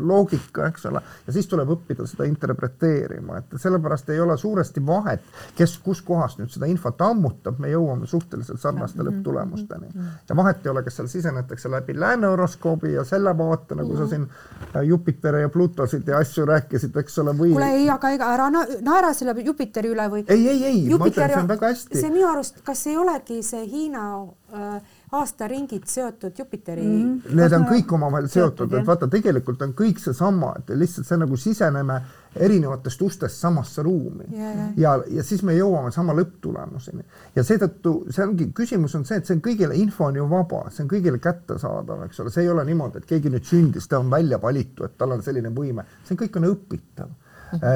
[0.00, 5.20] loogika, eks ole, ja siis tuleb õppida seda interpreteerima, et sellepärast ei ole suuresti vahet,
[5.56, 9.08] kes kuskohast nüüd seda infot ammutab, me jõuame suhteliselt sarnaste mhm.
[9.08, 10.00] lõpptulemusteni mm.
[10.00, 10.24] -hmm.
[10.28, 13.98] ja vahet ei ole, kas seal sisenetakse läbi lääne horoskoobi ja selle vaate, nagu mm
[13.98, 14.02] -hmm.
[14.02, 14.28] sa siin
[14.76, 18.48] äh, Jupiteri ja Plutosid ja asju rääkisid, eks ole, või kuule ei, aga ega ära
[18.50, 20.24] naera selle Jupiteri üle või?
[20.28, 22.00] ei, ei, ei, ma ütlen, see on väga hästi.
[22.00, 24.06] see minu arust, kas ei olegi see Hiina
[24.54, 27.20] äh, aastaringid seotud Jupiteri mm?
[27.20, 27.34] -hmm.
[27.34, 31.36] Need on kõik omavahel seotud, et vaata, tegelikult on kõik seesama, et lihtsalt see nagu
[31.36, 32.00] siseneme
[32.36, 37.02] erinevatest ustest samasse ruumi yeah, ja, ja siis me jõuame sama lõpptulemuseni
[37.34, 40.62] ja seetõttu see ongi, küsimus on see, et see on kõigile, info on ju vaba,
[40.70, 43.98] see on kõigile kättesaadav, eks ole, see ei ole niimoodi, et keegi nüüd sündis, ta
[43.98, 47.10] on välja valitud, et tal on selline võime, see kõik on õpitav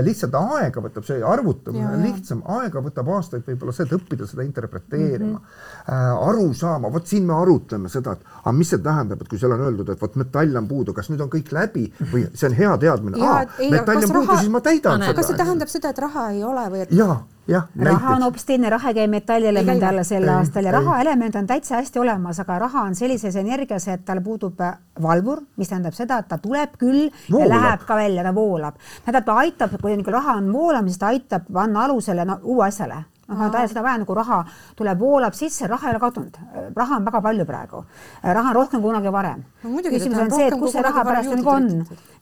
[0.06, 4.46] lihtsalt aega võtab see arvutamine on lihtsam, aega võtab aastaid võib-olla see, et õppida seda
[4.46, 5.42] interpreteerima mm,
[5.88, 6.22] -hmm.
[6.28, 9.56] aru saama, vot siin me arutleme seda, et aga mis see tähendab, et kui seal
[9.56, 12.58] on öeldud, et vot metall on puudu, kas nüüd on kõik läbi või see on
[12.58, 13.36] hea teadmine,
[13.70, 15.18] metall on puudu, siis ma täidan seda.
[15.20, 16.92] kas see tähendab seda, et raha ei ole või et?
[16.94, 19.06] jaa jah, raha on hoopis teine, raha ei käi.
[19.08, 23.88] metallielementi alla sel aastal ja rahaelement on täitsa hästi olemas, aga raha on sellises energias,
[23.88, 27.48] et tal puudub äh, valvur, mis tähendab seda, et ta tuleb küll voolab.
[27.48, 28.78] ja läheb ka välja, ta voolab.
[29.04, 32.66] tähendab, ta aitab, kui nagu raha on voolamas, siis ta aitab panna alusele no, uue
[32.68, 33.04] asjale.
[33.24, 34.42] Noh, on vaja seda vaja nagu raha
[34.76, 36.34] tuleb, voolab sisse, raha ei ole kadunud,
[36.76, 37.84] raha on väga palju praegu,
[38.22, 39.44] raha on rohkem kui kunagi varem.
[39.62, 39.78] No,.
[39.80, 41.70] küsimus on see, et kus see raha pärast nagu on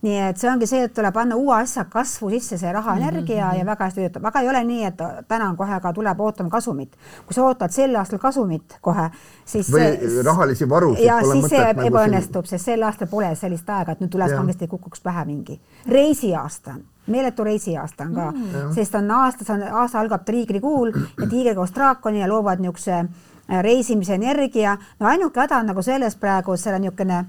[0.03, 3.45] nii et see ongi see, et tuleb panna uue asja kasvu sisse, see raha, energia
[3.45, 3.59] mm -hmm.
[3.59, 6.51] ja väga hästi töötab, aga ei ole nii, et täna on kohe ka tuleb ootama
[6.51, 6.97] kasumit.
[7.27, 9.11] kui sa ootad sel aastal kasumit kohe,
[9.45, 13.93] siis või rahalisi varusid ja siis see nagu ebaõnnestub, sest sel aastal pole sellist aega,
[13.93, 16.75] et nüüd tuleb kangesti kukuks pähe mingi reisiaasta
[17.07, 21.75] meeletu reisiaasta on ka mm., sest on aastas on, aasta algab triigrikuul ja tiiger koos
[21.75, 24.77] draakoni ja loovad niisuguse äh, reisimise energia.
[25.01, 27.25] no ainuke häda on nagu selles praegu, seal on niisugune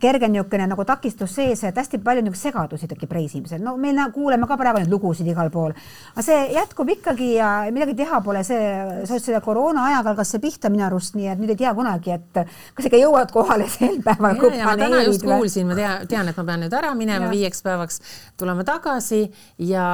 [0.00, 3.62] kerge niisugune nagu takistus sees, et hästi palju niisuguseid segadusi tekib reisimisel.
[3.62, 5.74] no me kuuleme ka praegu neid lugusid igal pool,
[6.14, 8.60] aga see jätkub ikkagi ja midagi teha pole, see,
[9.04, 12.14] seoses selle koroona ajaga algas see pihta minu arust, nii et nüüd ei tea kunagi,
[12.16, 12.40] et
[12.74, 14.40] kas ikka jõuad kohale sel päeval.
[14.64, 17.32] ma täna just kuulsin, ma tean, tean, et ma pean nüüd ära minema ja.
[17.32, 18.00] viieks päevaks,
[18.40, 19.22] tulema tagasi
[19.58, 19.86] ja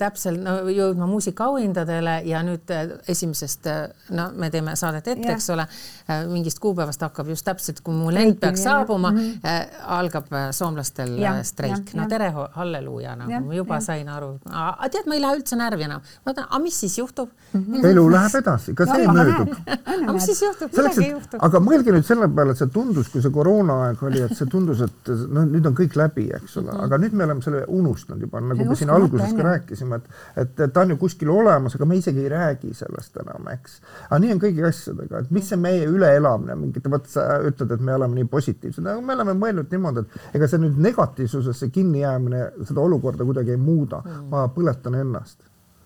[0.00, 3.82] täpselt no, jõudma muusikaauhindadele ja nüüd äh, esimesest, äh,
[4.14, 5.66] no me teeme saadet ette, eks ole,
[6.08, 9.60] äh, mingist kuupäevast hakkab just täpselt, kui mu lend peaks saabuma mm, -hmm äh,
[9.98, 11.94] algab äh, soomlastel ja, äh, streik.
[11.98, 13.86] no tere, halleluuja, nagu ja, ma juba ja.
[13.88, 14.32] sain aru.
[14.44, 16.02] tead, ma ei lähe üldse närvi enam.
[16.24, 17.62] ma mõtlen, aga mis siis juhtub mm?
[17.62, 17.86] -hmm.
[17.92, 19.54] elu läheb edasi, ka see möödub.
[20.02, 20.72] aga mis siis juhtub?
[20.76, 21.40] midagi ei juhtu.
[21.48, 24.82] aga mõelge nüüd selle peale, et see tundus, kui see koroonaaeg oli, et see tundus,
[24.86, 26.84] et noh, nüüd on kõik läbi, eks ole -hmm.
[26.86, 30.10] aga nüüd me oleme selle unustanud juba, nagu me siin alguses ka rääkisime, et,
[30.44, 33.80] et, ta on ju kuskil olemas, aga me isegi ei räägi sellest enam, eks.
[34.08, 37.80] aga nii on kõigi asjadega, et mis see meie üleelamine, mingit, vot sa ütled, et
[37.80, 41.70] me oleme nii positiivsed, aga me oleme oleme mõelnud niimoodi, et ega see nüüd negatiivsusesse
[41.72, 45.40] kinnijäämine seda olukorda kuidagi ei muuda mm., ma põletan ennast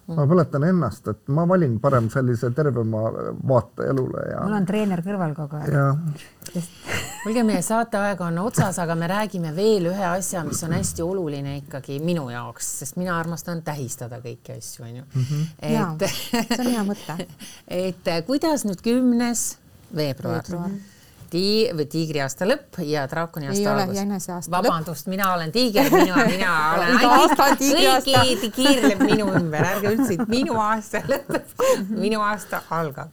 [0.07, 0.30] ma mm.
[0.30, 3.03] põletan ennast, et ma valin parem sellise tervema
[3.49, 4.45] vaate elule ja.
[4.47, 6.68] mul on treener kõrval kogu aeg.
[7.24, 11.57] kuulge, meie saateaeg on otsas, aga me räägime veel ühe asja, mis on hästi oluline
[11.64, 15.07] ikkagi minu jaoks, sest mina armastan tähistada kõiki asju, onju.
[15.14, 15.47] Mhm.
[15.59, 17.18] et see on hea mõte.
[17.84, 19.49] et kuidas nüüd kümnes
[19.95, 20.95] veebruar, veebruar
[21.37, 24.49] tii- või tiigriaasta lõpp ja draakoni aasta algus.
[24.51, 26.97] vabandust, mina olen tiiger, mina, mina olen
[28.07, 31.47] kõigi kiirleb minu ümber, ärge üldse, minu aasta lõpeb,
[32.05, 33.11] minu aasta algab.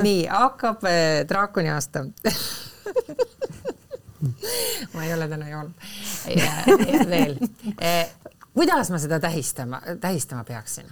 [0.00, 2.06] nii hakkab äh, draakoni aasta
[4.94, 5.72] ma ei ole täna joonud
[7.10, 7.36] veel.
[7.82, 8.08] Äh,
[8.54, 10.88] kuidas ma seda tähistama, tähistama peaksin?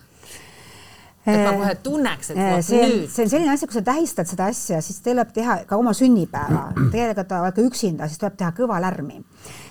[1.28, 3.08] Et ma kohe tunneks, et vot see on, nüüd.
[3.12, 6.68] see on selline asi, kui sa tähistad seda asja, siis tuleb teha ka oma sünnipäeva,
[6.94, 9.22] tegelikult oled ka üksinda, siis tuleb teha kõva lärmi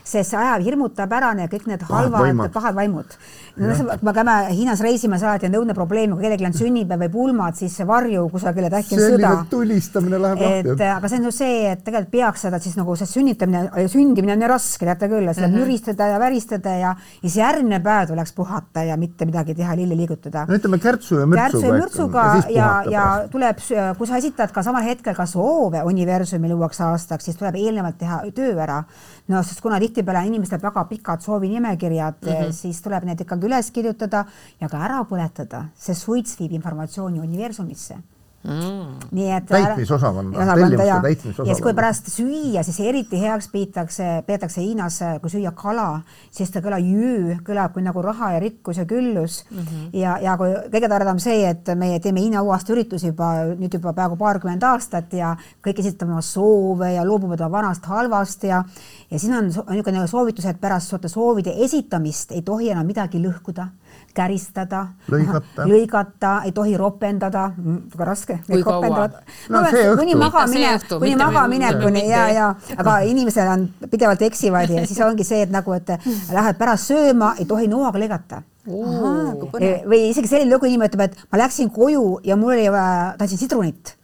[0.07, 3.15] sest see ajab, hirmutab ära need kõik need halvad, pahad vaimud.
[3.17, 7.11] No, kui me käime Hiinas reisimas alati on õudne probleem, kui kellelgi on sünnipäev või
[7.13, 9.31] pulmad, siis varju kusagile, et äkki on sõda.
[9.49, 10.73] tulistamine läheb lahti.
[10.75, 14.35] et aga see on ju see, et tegelikult peaks seda siis nagu see sünnitamine, sündimine
[14.35, 15.65] on nii raske, teate küll, seda mm -hmm.
[15.65, 20.45] müristada ja väristada ja, siis järgmine päev tuleks puhata ja mitte midagi teha, lilli liigutada.
[20.47, 21.41] no ütleme kärtsu ja mürtsuga.
[21.41, 23.57] kärtsu ja mürtsuga ja, ja, ja tuleb,
[23.97, 28.21] kui sa esitad ka samal hetkel ka soove universumile uueks aastaks, siis tuleb eelnevalt teha
[28.35, 28.83] töö ära
[29.27, 32.51] no sest kuna tihtipeale inimestel väga pikad soovinimekirjad mm, -hmm.
[32.51, 34.25] siis tuleb need ikkagi üles kirjutada
[34.61, 37.97] ja ka ära põletada, see suits viib informatsiooni universumisse
[38.43, 39.09] mm..
[39.11, 41.49] nii et täitmisosakond, tellimuste täitmisosakond.
[41.49, 45.87] ja siis, kui pärast süüa, siis eriti heaks piitakse, peetakse Hiinas, kui süüa kala,
[46.33, 49.57] siis ta kõlab jüü, kõlab kui nagu raha ja rikkus ja küllus mm.
[49.57, 49.89] -hmm.
[50.01, 53.93] ja, ja kui kõige toredam see, et meie teeme Hiina uuaasta üritusi juba nüüd juba
[53.93, 55.35] peaaegu paarkümmend aastat ja
[55.65, 58.63] kõik esitavad oma soove ja loobuvad oma vanast halvast ja
[59.11, 63.67] ja siin on, on niisugune soovitus, et pärast soovide esitamist ei tohi enam midagi lõhkuda
[64.17, 64.83] käristada,
[65.71, 68.39] lõigata, ei tohi ropendada, väga raske.
[68.47, 69.07] kui kaua?
[69.53, 69.63] no, no
[69.99, 75.43] kuni magaminek, kuni magaminekuni ja, ja aga inimesed on pidevalt eksivad ja siis ongi see,
[75.45, 75.93] et nagu, et
[76.33, 78.43] lähed pärast sööma, ei tohi noaga lõigata.
[78.67, 83.39] või isegi selline lugu, inimene ütleb, et ma läksin koju ja mul oli vaja, tahtsin
[83.45, 83.96] sidrunit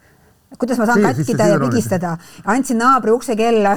[0.63, 2.15] kuidas ma saan see, katkida ja pigistada.
[2.55, 3.75] andsin naabri ukse kella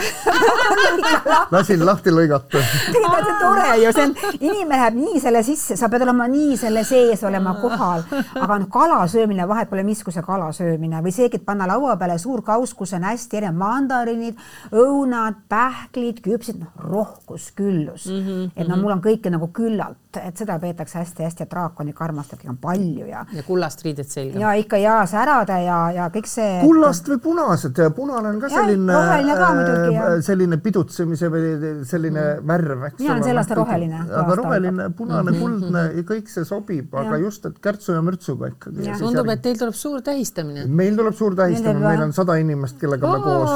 [1.54, 2.64] lasin lahti lõigata.
[2.92, 6.56] tegelikult see tore ju, see on, inimene läheb nii selle sisse, sa pead olema nii
[6.60, 8.04] selle sees olema kohal,
[8.38, 12.18] aga noh, kala söömine, vahet pole, missuguse kala söömine või seegi, et panna laua peale
[12.22, 14.38] suur kauss, kus on hästi erinevad mandariinid,
[14.76, 18.20] õunad, pähklid, küpsid, noh, rohkus, küllus mm.
[18.26, 22.44] -hmm, et no mul on kõike nagu küllalt, et seda peetakse hästi-hästi ja draakonik armastab,
[22.48, 23.24] on palju ja.
[23.32, 24.40] ja kullast riided selga.
[24.40, 28.62] ja ikka ja särada ja, ja kõik see kullast või punased, punane on ka ja,
[28.62, 28.96] selline,
[29.38, 31.52] ka muidugi, äh, selline pidutsemise või
[31.88, 32.46] selline mm.
[32.50, 34.02] värv, eks mina olen sel aastal roheline.
[34.20, 35.40] aga roheline, punane, mhm.
[35.42, 38.90] kuldne ja kõik see sobib, aga just, et kärtsu ja mürtsuga ikkagi.
[39.00, 40.66] tundub, et teil tuleb suur tähistamine.
[40.68, 43.54] meil tuleb suur tähistamine, meil on sada inimest, kellega me koos.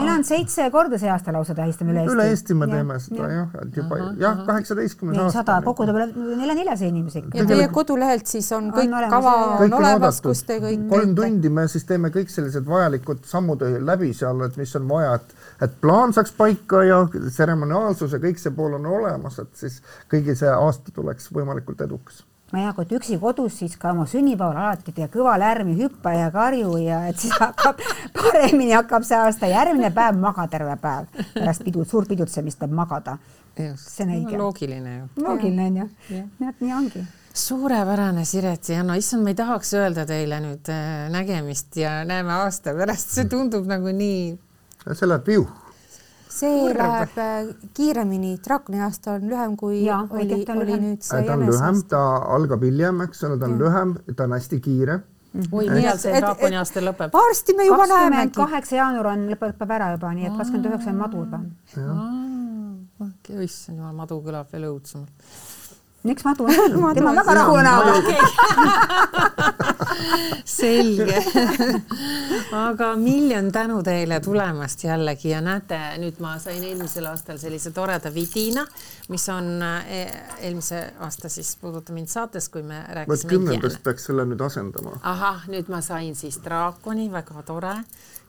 [0.00, 2.16] meil on seitse korda see aasta lausa tähistame üle Eesti.
[2.16, 5.38] üle Eesti me teeme seda jah, et juba jah, kaheksateistkümnes aasta.
[5.40, 7.32] sada, kokku tuleb nelja-neljasaja inimesega.
[7.38, 10.88] ja teie kodulehelt siis on kõik kava on olemas, kus te kõik.
[10.90, 15.18] kolm tundi me siis teeme kõik sellised vajalikud sammud läbi seal, et mis on vaja,
[15.18, 15.36] et,
[15.66, 19.82] et plaan saaks paika ja tseremoniaalsus ja kõik see pool on olemas, et siis
[20.12, 23.90] kõigi see aasta tuleks võimalikult edukas ma ei tea, kui oled üksi kodus, siis ka
[23.92, 27.82] oma sünnipäeval alati tee kõva lärmi, hüppa ja karju ja et siis hakkab
[28.16, 33.18] paremini hakkab see aasta, järgmine päev maga terve päev pärast pidu, suurt pidutsemist tuleb magada.
[33.58, 34.38] see on õige.
[34.38, 35.06] loogiline ju.
[35.26, 37.04] loogiline on ju, nii et nii ongi
[37.38, 42.34] suurepärane, Siret ja no issand, ma ei tahaks öelda teile nüüd äh, nägemist ja näeme
[42.42, 44.36] aasta pärast, see tundub nagu nii.
[44.92, 45.48] see läheb viuh
[46.38, 46.78] see Urb.
[46.78, 51.46] läheb äh, kiiremini, draakoni aasta on lühem kui ja, oli, oli nüüd see ta on
[51.48, 52.02] lühem, ta
[52.38, 53.60] algab hiljem, eks ole, ta on ja.
[53.64, 55.50] lühem, ta on hästi kiire mhm.
[55.50, 57.14] oi, millal see draakoni aasta lõpeb?
[57.16, 61.00] varsti me juba kakskümmend kaheksa jaanuar on, lõpeb ära juba, nii et kakskümmend üheksa on
[61.04, 61.42] madu juba.
[63.08, 65.47] okei, issand jumal, madu kõlab veel õudsemalt
[66.08, 66.78] miks madu on?
[66.96, 68.18] tema on väga rahul näoga.
[70.44, 71.22] selge
[72.68, 78.12] aga miljon tänu teile tulemast jällegi ja näete, nüüd ma sain eelmisel aastal sellise toreda
[78.14, 78.64] vidina,
[79.12, 83.30] mis on eh, eelmise aasta siis Puuduta mind saates, kui me rääkisime.
[83.30, 84.98] kümnendast peaks selle nüüd asendama.
[85.02, 87.74] ahah, nüüd ma sain siis draakoni, väga tore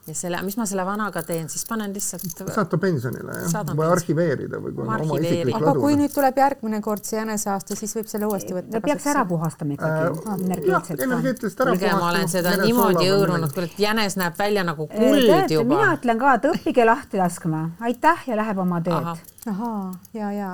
[0.06, 2.42] ja selle, mis ma selle vanaga teen, siis panen lihtsalt.
[2.54, 5.66] saata pensionile jah, või arhiveerida või kui on oma isiklik ladu.
[5.66, 8.82] aga kui nüüd tuleb järgmine kord see jäneseaasta, siis võib selle uuesti võtta.
[8.86, 11.04] peaks ära puhastama ikkagi äh, energeetiliselt.
[11.06, 12.00] energeetiliselt ära puhastama.
[12.00, 15.68] ma olen seda niimoodi hõõrunud, kuule, et jänes näeb välja nagu kuld juba.
[15.74, 19.24] mina ütlen ka, et õppige lahti laskma, aitäh ja läheb oma teed.
[19.52, 19.86] ahaa,
[20.16, 20.52] ja, ja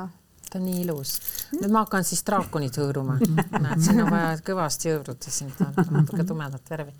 [0.50, 1.16] ta on nii ilus.
[1.54, 3.18] nüüd ma hakkan siis draakonit hõõruma.
[3.64, 6.94] näed, siin on vaja kõvasti hõõruda, siin on natuke tumedat värvi.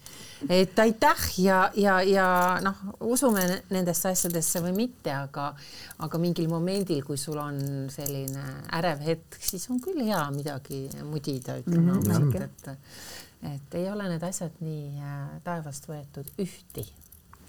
[0.49, 2.27] Et aitäh ja, ja, ja
[2.65, 5.49] noh, usume nendesse asjadesse või mitte, aga,
[6.05, 7.61] aga mingil momendil, kui sul on
[7.93, 8.45] selline
[8.79, 12.15] ärev hetk, siis on küll hea midagi mudida, ütleme mm -hmm.
[12.15, 16.87] ausalt, et, et ei ole need asjad nii äh, taevast võetud ühti,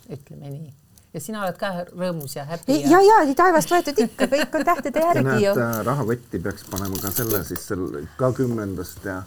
[0.09, 2.79] ütleme nii ja sina oled ka rõõmus ja happy.
[2.83, 5.53] ja, ja, ja taevast võetud ikka, kõik on tähtede järgi ju.
[5.53, 9.21] Äh, rahakotti peaks panema ka selle siis selle ka kümnendast ja.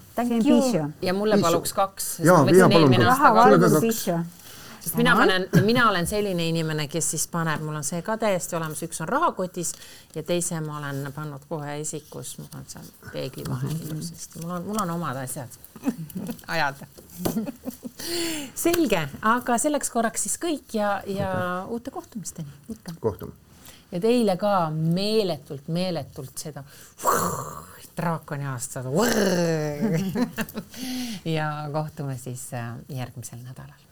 [1.03, 2.12] ja mulle paluks kaks.
[2.26, 4.39] ja, ja palun kaks
[4.81, 8.57] sest mina panen, mina olen selline inimene, kes siis paneb, mul on see ka täiesti
[8.57, 9.74] olemas, üks on rahakotis
[10.14, 14.68] ja teise ma olen pannud kohe esikus, mul on seal peegli vahel ilusasti, mul on,
[14.70, 15.61] mul on omad asjad.
[16.55, 16.87] Ajada
[18.64, 21.31] selge, aga selleks korraks siis kõik ja, ja
[21.68, 22.49] uute kohtumisteni.
[22.72, 22.95] Ikka.
[23.01, 23.33] kohtume.
[23.93, 26.64] ja teile ka meeletult, meeletult seda
[28.01, 28.87] draakoni aastat
[31.28, 33.89] ja kohtume siis äh, järgmisel nädalal.